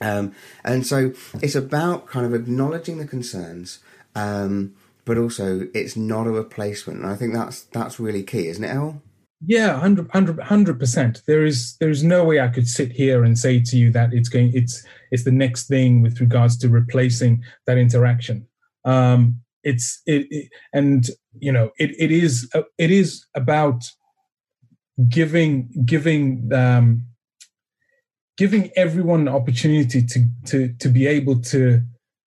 Um, 0.00 0.34
and 0.64 0.86
so 0.86 1.12
it's 1.42 1.54
about 1.54 2.06
kind 2.06 2.24
of 2.26 2.34
acknowledging 2.34 2.98
the 2.98 3.06
concerns, 3.06 3.80
um, 4.14 4.74
but 5.04 5.18
also 5.18 5.68
it's 5.74 5.96
not 5.96 6.26
a 6.26 6.30
replacement. 6.30 7.00
And 7.00 7.10
I 7.10 7.16
think 7.16 7.34
that's 7.34 7.62
that's 7.62 8.00
really 8.00 8.22
key, 8.22 8.48
isn't 8.48 8.64
it, 8.64 8.74
El? 8.74 9.02
Yeah, 9.44 9.80
100 9.80 10.78
percent. 10.78 11.22
There 11.26 11.44
is 11.44 11.76
there 11.78 11.88
is 11.88 12.04
no 12.04 12.24
way 12.24 12.40
I 12.40 12.48
could 12.48 12.68
sit 12.68 12.92
here 12.92 13.24
and 13.24 13.38
say 13.38 13.60
to 13.60 13.76
you 13.76 13.90
that 13.92 14.12
it's 14.12 14.28
going 14.28 14.52
it's 14.54 14.84
it's 15.10 15.24
the 15.24 15.32
next 15.32 15.66
thing 15.66 16.02
with 16.02 16.20
regards 16.20 16.58
to 16.58 16.68
replacing 16.68 17.42
that 17.66 17.78
interaction. 17.78 18.46
Um, 18.84 19.40
it's 19.62 20.02
it, 20.06 20.26
it, 20.30 20.50
and 20.72 21.06
you 21.38 21.52
know 21.52 21.70
it 21.78 21.90
it 21.98 22.10
is 22.10 22.50
it 22.78 22.90
is 22.90 23.24
about 23.34 23.82
giving 25.08 25.70
giving 25.86 26.50
um, 26.52 27.06
giving 28.40 28.70
everyone 28.74 29.20
an 29.20 29.28
opportunity 29.28 30.02
to 30.02 30.26
to 30.46 30.72
to 30.78 30.88
be 30.88 31.06
able 31.06 31.38
to 31.38 31.82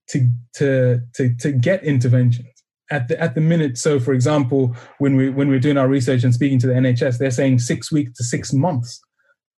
to 0.07 0.29
to 0.53 0.99
to, 1.15 1.35
to 1.37 1.51
get 1.51 1.83
interventions 1.83 2.47
at 2.91 3.07
the 3.07 3.19
at 3.19 3.33
the 3.33 3.41
minute. 3.41 3.79
So, 3.79 3.99
for 3.99 4.13
example, 4.13 4.75
when 4.99 5.15
we 5.15 5.31
when 5.31 5.49
we're 5.49 5.65
doing 5.67 5.75
our 5.75 5.87
research 5.87 6.23
and 6.23 6.31
speaking 6.31 6.59
to 6.59 6.67
the 6.67 6.73
NHS, 6.73 7.17
they're 7.17 7.31
saying 7.31 7.59
six 7.59 7.91
weeks 7.91 8.15
to 8.17 8.23
six 8.23 8.53
months. 8.53 9.01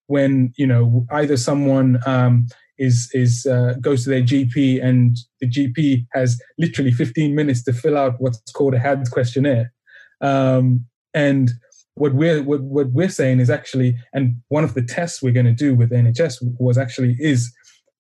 When 0.06 0.54
you 0.56 0.68
know 0.68 1.08
either 1.10 1.38
someone 1.38 2.00
um, 2.06 2.46
is 2.78 3.10
is 3.14 3.48
uh, 3.48 3.74
goes 3.82 4.04
to 4.04 4.12
their 4.12 4.22
GP 4.22 4.84
and 4.84 5.18
the 5.42 5.50
GP 5.50 6.06
has 6.14 6.40
literally 6.60 6.92
15 6.92 7.34
minutes 7.34 7.64
to 7.64 7.74
fill 7.74 7.98
out 7.98 8.14
what's 8.20 8.52
called 8.52 8.76
a 8.76 8.80
HADS 8.80 9.10
questionnaire, 9.10 9.74
um, 10.22 10.86
and 11.16 11.50
what 11.96 12.14
we're 12.14 12.42
what, 12.42 12.62
what 12.62 12.92
we're 12.92 13.10
saying 13.10 13.40
is 13.40 13.50
actually, 13.50 13.96
and 14.14 14.36
one 14.48 14.64
of 14.64 14.74
the 14.74 14.82
tests 14.82 15.22
we're 15.22 15.34
going 15.34 15.46
to 15.46 15.52
do 15.52 15.76
with 15.76 15.92
NHS 15.92 16.38
was 16.60 16.78
actually 16.78 17.16
is 17.20 17.54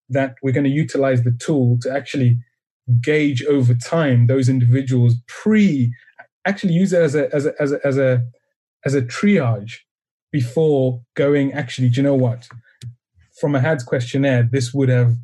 that 0.09 0.35
we're 0.41 0.53
going 0.53 0.63
to 0.63 0.69
utilize 0.69 1.23
the 1.23 1.37
tool 1.39 1.77
to 1.81 1.91
actually 1.91 2.39
gauge 3.01 3.43
over 3.45 3.73
time 3.73 4.27
those 4.27 4.49
individuals 4.49 5.15
pre 5.27 5.93
actually 6.45 6.73
use 6.73 6.91
it 6.91 7.01
as 7.01 7.15
a 7.15 7.33
as 7.33 7.45
a 7.45 7.53
as 7.61 7.71
a 7.71 7.87
as 7.87 7.97
a, 7.97 8.23
as 8.85 8.93
a 8.95 9.01
triage 9.01 9.75
before 10.31 11.01
going 11.15 11.53
actually 11.53 11.89
do 11.89 11.97
you 11.97 12.03
know 12.03 12.15
what? 12.15 12.47
From 13.39 13.55
a 13.55 13.59
HADS 13.59 13.83
questionnaire 13.83 14.47
this 14.51 14.73
would 14.73 14.89
have 14.89 15.15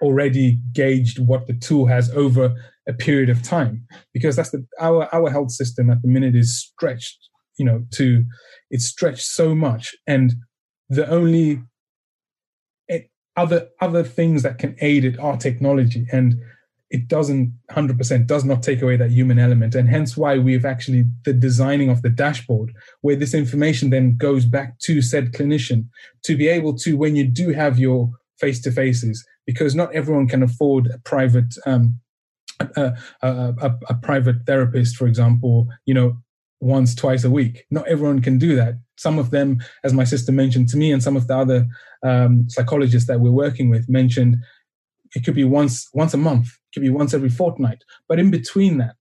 already 0.00 0.58
gauged 0.72 1.18
what 1.18 1.46
the 1.46 1.54
tool 1.54 1.86
has 1.86 2.10
over 2.10 2.54
a 2.86 2.92
period 2.92 3.30
of 3.30 3.42
time. 3.42 3.86
Because 4.12 4.36
that's 4.36 4.50
the 4.50 4.64
our 4.80 5.12
our 5.12 5.30
health 5.30 5.50
system 5.50 5.90
at 5.90 6.00
the 6.02 6.08
minute 6.08 6.36
is 6.36 6.56
stretched 6.58 7.28
you 7.56 7.64
know 7.64 7.84
to 7.92 8.24
it's 8.70 8.86
stretched 8.86 9.26
so 9.26 9.54
much. 9.54 9.94
And 10.06 10.34
the 10.88 11.08
only 11.08 11.62
eh, 12.90 13.00
other 13.36 13.68
other 13.80 14.04
things 14.04 14.42
that 14.42 14.58
can 14.58 14.76
aid 14.80 15.04
it 15.04 15.18
are 15.18 15.36
technology. 15.36 16.06
And 16.12 16.36
it 16.90 17.08
doesn't 17.08 17.52
100% 17.72 18.26
does 18.26 18.44
not 18.44 18.62
take 18.62 18.80
away 18.80 18.96
that 18.96 19.10
human 19.10 19.38
element. 19.38 19.74
And 19.74 19.88
hence 19.88 20.16
why 20.16 20.38
we've 20.38 20.64
actually 20.64 21.06
the 21.24 21.32
designing 21.32 21.88
of 21.88 22.02
the 22.02 22.08
dashboard 22.08 22.72
where 23.00 23.16
this 23.16 23.34
information 23.34 23.90
then 23.90 24.16
goes 24.16 24.44
back 24.44 24.78
to 24.80 25.02
said 25.02 25.32
clinician 25.32 25.88
to 26.24 26.36
be 26.36 26.46
able 26.46 26.74
to 26.78 26.96
when 26.96 27.16
you 27.16 27.26
do 27.26 27.50
have 27.50 27.78
your 27.78 28.10
face 28.38 28.60
to 28.62 28.70
faces 28.70 29.26
because 29.46 29.74
not 29.74 29.94
everyone 29.94 30.28
can 30.28 30.42
afford 30.42 30.86
a 30.88 30.98
private 30.98 31.54
um, 31.66 31.98
a, 32.60 32.96
a, 33.22 33.28
a, 33.60 33.74
a, 33.88 33.94
private 33.94 34.36
therapist 34.46 34.96
for 34.96 35.06
example 35.06 35.66
you 35.86 35.94
know 35.94 36.16
once 36.64 36.94
twice 36.94 37.24
a 37.24 37.30
week 37.30 37.64
not 37.70 37.86
everyone 37.86 38.20
can 38.20 38.38
do 38.38 38.56
that 38.56 38.74
some 38.96 39.18
of 39.18 39.30
them 39.30 39.58
as 39.84 39.92
my 39.92 40.04
sister 40.04 40.32
mentioned 40.32 40.68
to 40.68 40.76
me 40.76 40.92
and 40.92 41.02
some 41.02 41.16
of 41.16 41.26
the 41.26 41.36
other 41.36 41.66
um, 42.02 42.44
psychologists 42.48 43.08
that 43.08 43.20
we're 43.20 43.30
working 43.30 43.70
with 43.70 43.88
mentioned 43.88 44.36
it 45.14 45.24
could 45.24 45.34
be 45.34 45.44
once 45.44 45.88
once 45.94 46.14
a 46.14 46.18
month 46.18 46.48
it 46.48 46.74
could 46.74 46.82
be 46.82 46.90
once 46.90 47.14
every 47.14 47.28
fortnight. 47.28 47.84
But 48.08 48.18
in 48.18 48.30
between 48.30 48.78
that, 48.78 48.96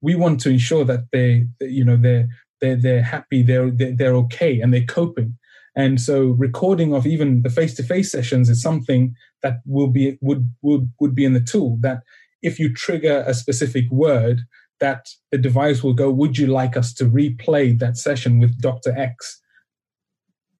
we 0.00 0.14
want 0.14 0.40
to 0.40 0.50
ensure 0.50 0.84
that 0.84 1.06
they, 1.12 1.46
you 1.60 1.84
know, 1.84 1.96
they're 1.96 2.28
they're 2.60 2.76
they're 2.76 3.02
happy, 3.02 3.42
they're 3.42 3.70
they're, 3.70 4.14
okay, 4.14 4.60
and 4.60 4.72
they're 4.72 4.86
coping. 4.86 5.36
And 5.76 6.00
so, 6.00 6.28
recording 6.38 6.94
of 6.94 7.06
even 7.06 7.42
the 7.42 7.50
face-to-face 7.50 8.10
sessions 8.10 8.48
is 8.48 8.62
something 8.62 9.14
that 9.42 9.58
will 9.66 9.88
be 9.88 10.18
would 10.20 10.50
would 10.62 10.90
would 11.00 11.14
be 11.14 11.24
in 11.24 11.34
the 11.34 11.40
tool. 11.40 11.78
That 11.80 12.00
if 12.42 12.58
you 12.58 12.72
trigger 12.72 13.24
a 13.26 13.34
specific 13.34 13.84
word, 13.90 14.40
that 14.80 15.08
the 15.32 15.38
device 15.38 15.82
will 15.82 15.94
go, 15.94 16.10
"Would 16.10 16.38
you 16.38 16.46
like 16.46 16.76
us 16.76 16.92
to 16.94 17.04
replay 17.04 17.78
that 17.78 17.96
session 17.96 18.38
with 18.38 18.60
Doctor 18.60 18.96
X 18.96 19.40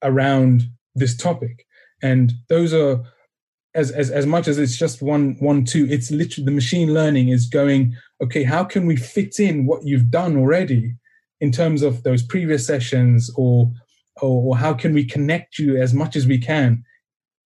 around 0.02 0.64
this 0.94 1.16
topic?" 1.16 1.66
And 2.02 2.33
those 2.48 2.72
are 2.72 3.02
as, 3.74 3.90
as 3.90 4.11
as 4.11 4.26
much 4.26 4.48
as 4.48 4.59
it's 4.59 4.76
just 4.76 5.02
one 5.02 5.37
one 5.38 5.64
two 5.64 5.87
it's 5.88 6.11
literally 6.11 6.44
the 6.44 6.50
machine 6.50 6.94
learning 6.94 7.28
is 7.28 7.46
going 7.46 7.94
okay 8.20 8.42
how 8.42 8.64
can 8.64 8.87
we 8.87 8.96
fit 8.96 9.38
in 9.38 9.66
what 9.66 9.85
you've 9.85 10.11
done 10.11 10.37
already 10.37 10.94
in 11.40 11.52
terms 11.52 11.83
of 11.83 12.02
those 12.02 12.22
previous 12.22 12.66
sessions 12.66 13.31
or 13.37 13.70
or, 14.20 14.48
or 14.48 14.57
how 14.57 14.72
can 14.74 14.92
we 14.94 15.04
connect 15.04 15.59
you 15.59 15.81
as 15.81 15.94
much 15.94 16.16
as 16.16 16.26
we 16.26 16.38
can 16.38 16.83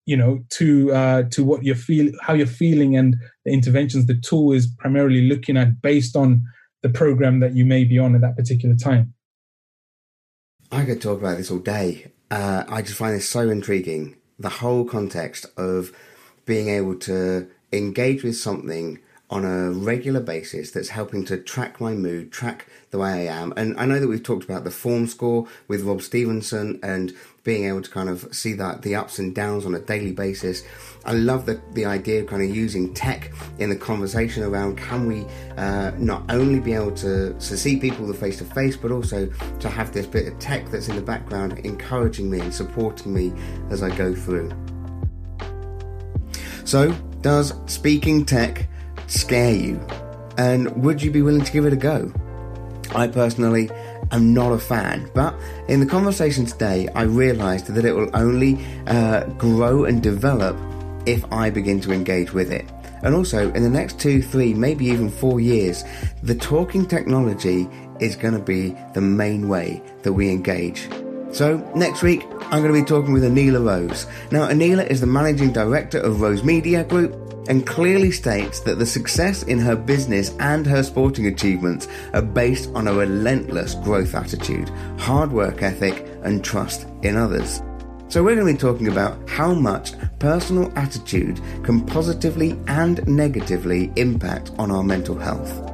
you 0.07 0.17
know 0.17 0.41
to 0.51 0.93
uh, 0.93 1.23
to 1.31 1.45
what 1.45 1.65
you're 1.65 1.75
feel 1.75 2.11
how 2.23 2.35
you're 2.35 2.47
feeling 2.47 2.97
and 2.97 3.17
the 3.45 3.53
interventions 3.53 4.07
the 4.07 4.15
tool 4.15 4.53
is 4.53 4.67
primarily 4.79 5.29
looking 5.29 5.57
at 5.57 5.83
based 5.83 6.17
on 6.17 6.43
the 6.83 6.89
program 6.89 7.41
that 7.41 7.55
you 7.55 7.65
may 7.65 7.85
be 7.85 7.99
on 7.99 8.15
at 8.15 8.21
that 8.21 8.37
particular 8.37 8.75
time 8.75 9.15
i 10.71 10.85
could 10.85 11.01
talk 11.01 11.19
about 11.19 11.37
this 11.37 11.51
all 11.51 11.59
day 11.59 12.11
uh, 12.31 12.65
i 12.69 12.83
just 12.83 12.97
find 12.97 13.15
this 13.15 13.29
so 13.29 13.49
intriguing 13.49 14.17
the 14.39 14.49
whole 14.49 14.85
context 14.85 15.47
of 15.57 15.93
being 16.45 16.69
able 16.69 16.97
to 16.97 17.49
engage 17.73 18.23
with 18.23 18.37
something 18.37 18.99
on 19.33 19.47
a 19.47 19.71
regular 19.71 20.21
basis 20.21 20.71
that's 20.71 20.91
helping 20.91 21.25
to 21.25 21.39
track 21.39 21.81
my 21.81 21.95
mood, 21.95 22.31
track 22.31 22.67
the 22.91 22.99
way 22.99 23.31
I 23.31 23.35
am. 23.35 23.55
And 23.57 23.79
I 23.81 23.87
know 23.87 23.99
that 23.99 24.09
we've 24.09 24.23
talked 24.23 24.45
about 24.45 24.65
the 24.65 24.71
form 24.71 25.07
score 25.07 25.49
with 25.69 25.85
Rob 25.85 26.03
Stevenson 26.03 26.79
and 26.83 27.15
being 27.45 27.65
able 27.65 27.83
to 27.83 27.91
kind 27.91 28.09
of 28.09 28.29
see 28.35 28.53
that 28.53 28.83
the 28.83 28.95
ups 28.95 29.19
and 29.19 29.35
downs 29.35 29.67
on 29.67 29.75
a 29.75 29.81
daily 29.81 30.13
basis. 30.13 30.63
I 31.05 31.13
love 31.13 31.47
the, 31.47 31.61
the 31.73 31.85
idea 31.85 32.21
of 32.21 32.29
kind 32.29 32.43
of 32.43 32.55
using 32.55 32.95
tech 32.95 33.33
in 33.59 33.71
the 33.71 33.77
conversation 33.77 34.45
around 34.45 34.79
can 34.79 35.07
we 35.07 35.27
uh, 35.57 35.91
not 35.97 36.25
only 36.31 36.61
be 36.61 36.73
able 36.73 36.93
to, 36.93 37.33
to 37.33 37.57
see 37.57 37.79
people 37.79 38.13
face 38.13 38.39
to 38.39 38.45
face, 38.45 38.77
but 38.77 38.93
also 38.93 39.27
to 39.61 39.69
have 39.69 39.93
this 39.93 40.07
bit 40.07 40.29
of 40.29 40.39
tech 40.39 40.71
that's 40.71 40.89
in 40.89 40.97
the 40.97 41.03
background 41.03 41.59
encouraging 41.61 42.31
me 42.31 42.41
and 42.41 42.55
supporting 42.55 43.13
me 43.13 43.33
as 43.71 43.83
I 43.83 43.95
go 43.97 44.15
through. 44.15 44.53
So, 46.65 46.93
does 47.21 47.55
speaking 47.67 48.25
tech 48.25 48.69
scare 49.09 49.55
you? 49.55 49.81
And 50.39 50.71
would 50.83 51.03
you 51.03 51.11
be 51.11 51.23
willing 51.23 51.45
to 51.45 51.53
give 51.53 51.67
it 51.67 51.73
a 51.73 51.77
go? 51.77 52.13
I 52.95 53.09
personally 53.09 53.71
am 54.13 54.35
not 54.35 54.53
a 54.53 54.59
fan, 54.59 55.11
but 55.15 55.35
in 55.69 55.81
the 55.81 55.87
conversation 55.87 56.47
today, 56.47 56.89
I 56.95 57.03
realised 57.03 57.67
that 57.67 57.85
it 57.85 57.93
will 57.93 58.11
only 58.15 58.65
uh, 58.87 59.25
grow 59.39 59.85
and 59.85 60.03
develop 60.03 60.57
if 61.07 61.25
I 61.33 61.51
begin 61.51 61.81
to 61.83 61.93
engage 61.93 62.33
with 62.33 62.53
it. 62.53 62.67
And 63.03 63.15
also, 63.15 63.53
in 63.53 63.63
the 63.63 63.71
next 63.71 63.99
two, 63.99 64.23
three, 64.23 64.55
maybe 64.55 64.87
even 64.87 65.11
four 65.11 65.41
years, 65.41 65.83
the 66.23 66.35
talking 66.35 66.87
technology 66.87 67.69
is 67.99 68.15
going 68.15 68.35
to 68.35 68.41
be 68.41 68.77
the 68.95 69.01
main 69.01 69.49
way 69.49 69.83
that 70.03 70.13
we 70.13 70.31
engage 70.31 70.89
so, 71.33 71.57
next 71.75 72.03
week, 72.03 72.25
I'm 72.51 72.61
going 72.63 72.75
to 72.75 72.79
be 72.79 72.85
talking 72.85 73.15
with 73.15 73.25
Anila 73.25 73.65
Rose. 73.65 74.07
Now, 74.31 74.49
Anila 74.49 74.87
is 74.87 75.01
the 75.01 75.07
managing 75.07 75.51
director 75.51 75.99
of 75.99 76.21
Rose 76.21 76.45
Media 76.45 76.85
Group 76.85 77.32
and 77.49 77.67
clearly 77.67 78.11
states 78.11 78.61
that 78.61 78.79
the 78.79 78.87
success 78.87 79.43
in 79.43 79.59
her 79.59 79.77
business 79.77 80.35
and 80.39 80.67
her 80.67 80.83
sporting 80.83 81.27
achievements 81.27 81.89
are 82.13 82.23
based 82.23 82.71
on 82.75 82.89
a 82.89 82.95
relentless 82.95 83.75
growth 83.77 84.15
attitude, 84.15 84.69
hard 84.99 85.33
work 85.33 85.63
ethic, 85.63 86.07
and 86.23 86.45
trust 86.45 86.87
in 87.03 87.17
others. 87.17 87.63
So, 88.09 88.23
we're 88.23 88.35
going 88.35 88.47
to 88.49 88.53
be 88.53 88.59
talking 88.59 88.89
about 88.89 89.29
how 89.29 89.55
much 89.55 89.93
personal 90.19 90.71
attitude 90.77 91.41
can 91.63 91.85
positively 91.87 92.59
and 92.67 93.07
negatively 93.09 93.91
impact 93.97 94.53
on 94.59 94.71
our 94.71 94.83
mental 94.85 95.19
health. 95.19 95.73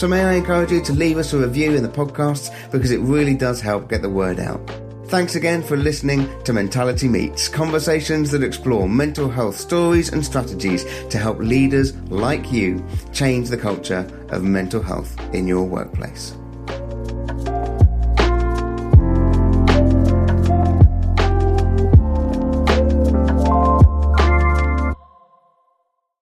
So 0.00 0.08
may 0.08 0.24
I 0.24 0.32
encourage 0.36 0.72
you 0.72 0.82
to 0.84 0.94
leave 0.94 1.18
us 1.18 1.34
a 1.34 1.38
review 1.38 1.74
in 1.74 1.82
the 1.82 1.88
podcasts 1.90 2.50
because 2.70 2.90
it 2.90 3.00
really 3.00 3.34
does 3.34 3.60
help 3.60 3.90
get 3.90 4.00
the 4.00 4.08
word 4.08 4.40
out. 4.40 4.89
Thanks 5.10 5.34
again 5.34 5.64
for 5.64 5.76
listening 5.76 6.28
to 6.44 6.52
Mentality 6.52 7.08
Meets, 7.08 7.48
conversations 7.48 8.30
that 8.30 8.44
explore 8.44 8.88
mental 8.88 9.28
health 9.28 9.56
stories 9.56 10.12
and 10.12 10.24
strategies 10.24 10.84
to 11.08 11.18
help 11.18 11.40
leaders 11.40 11.96
like 12.10 12.52
you 12.52 12.86
change 13.12 13.48
the 13.48 13.56
culture 13.56 14.08
of 14.28 14.44
mental 14.44 14.80
health 14.80 15.18
in 15.34 15.48
your 15.48 15.64
workplace. 15.64 16.36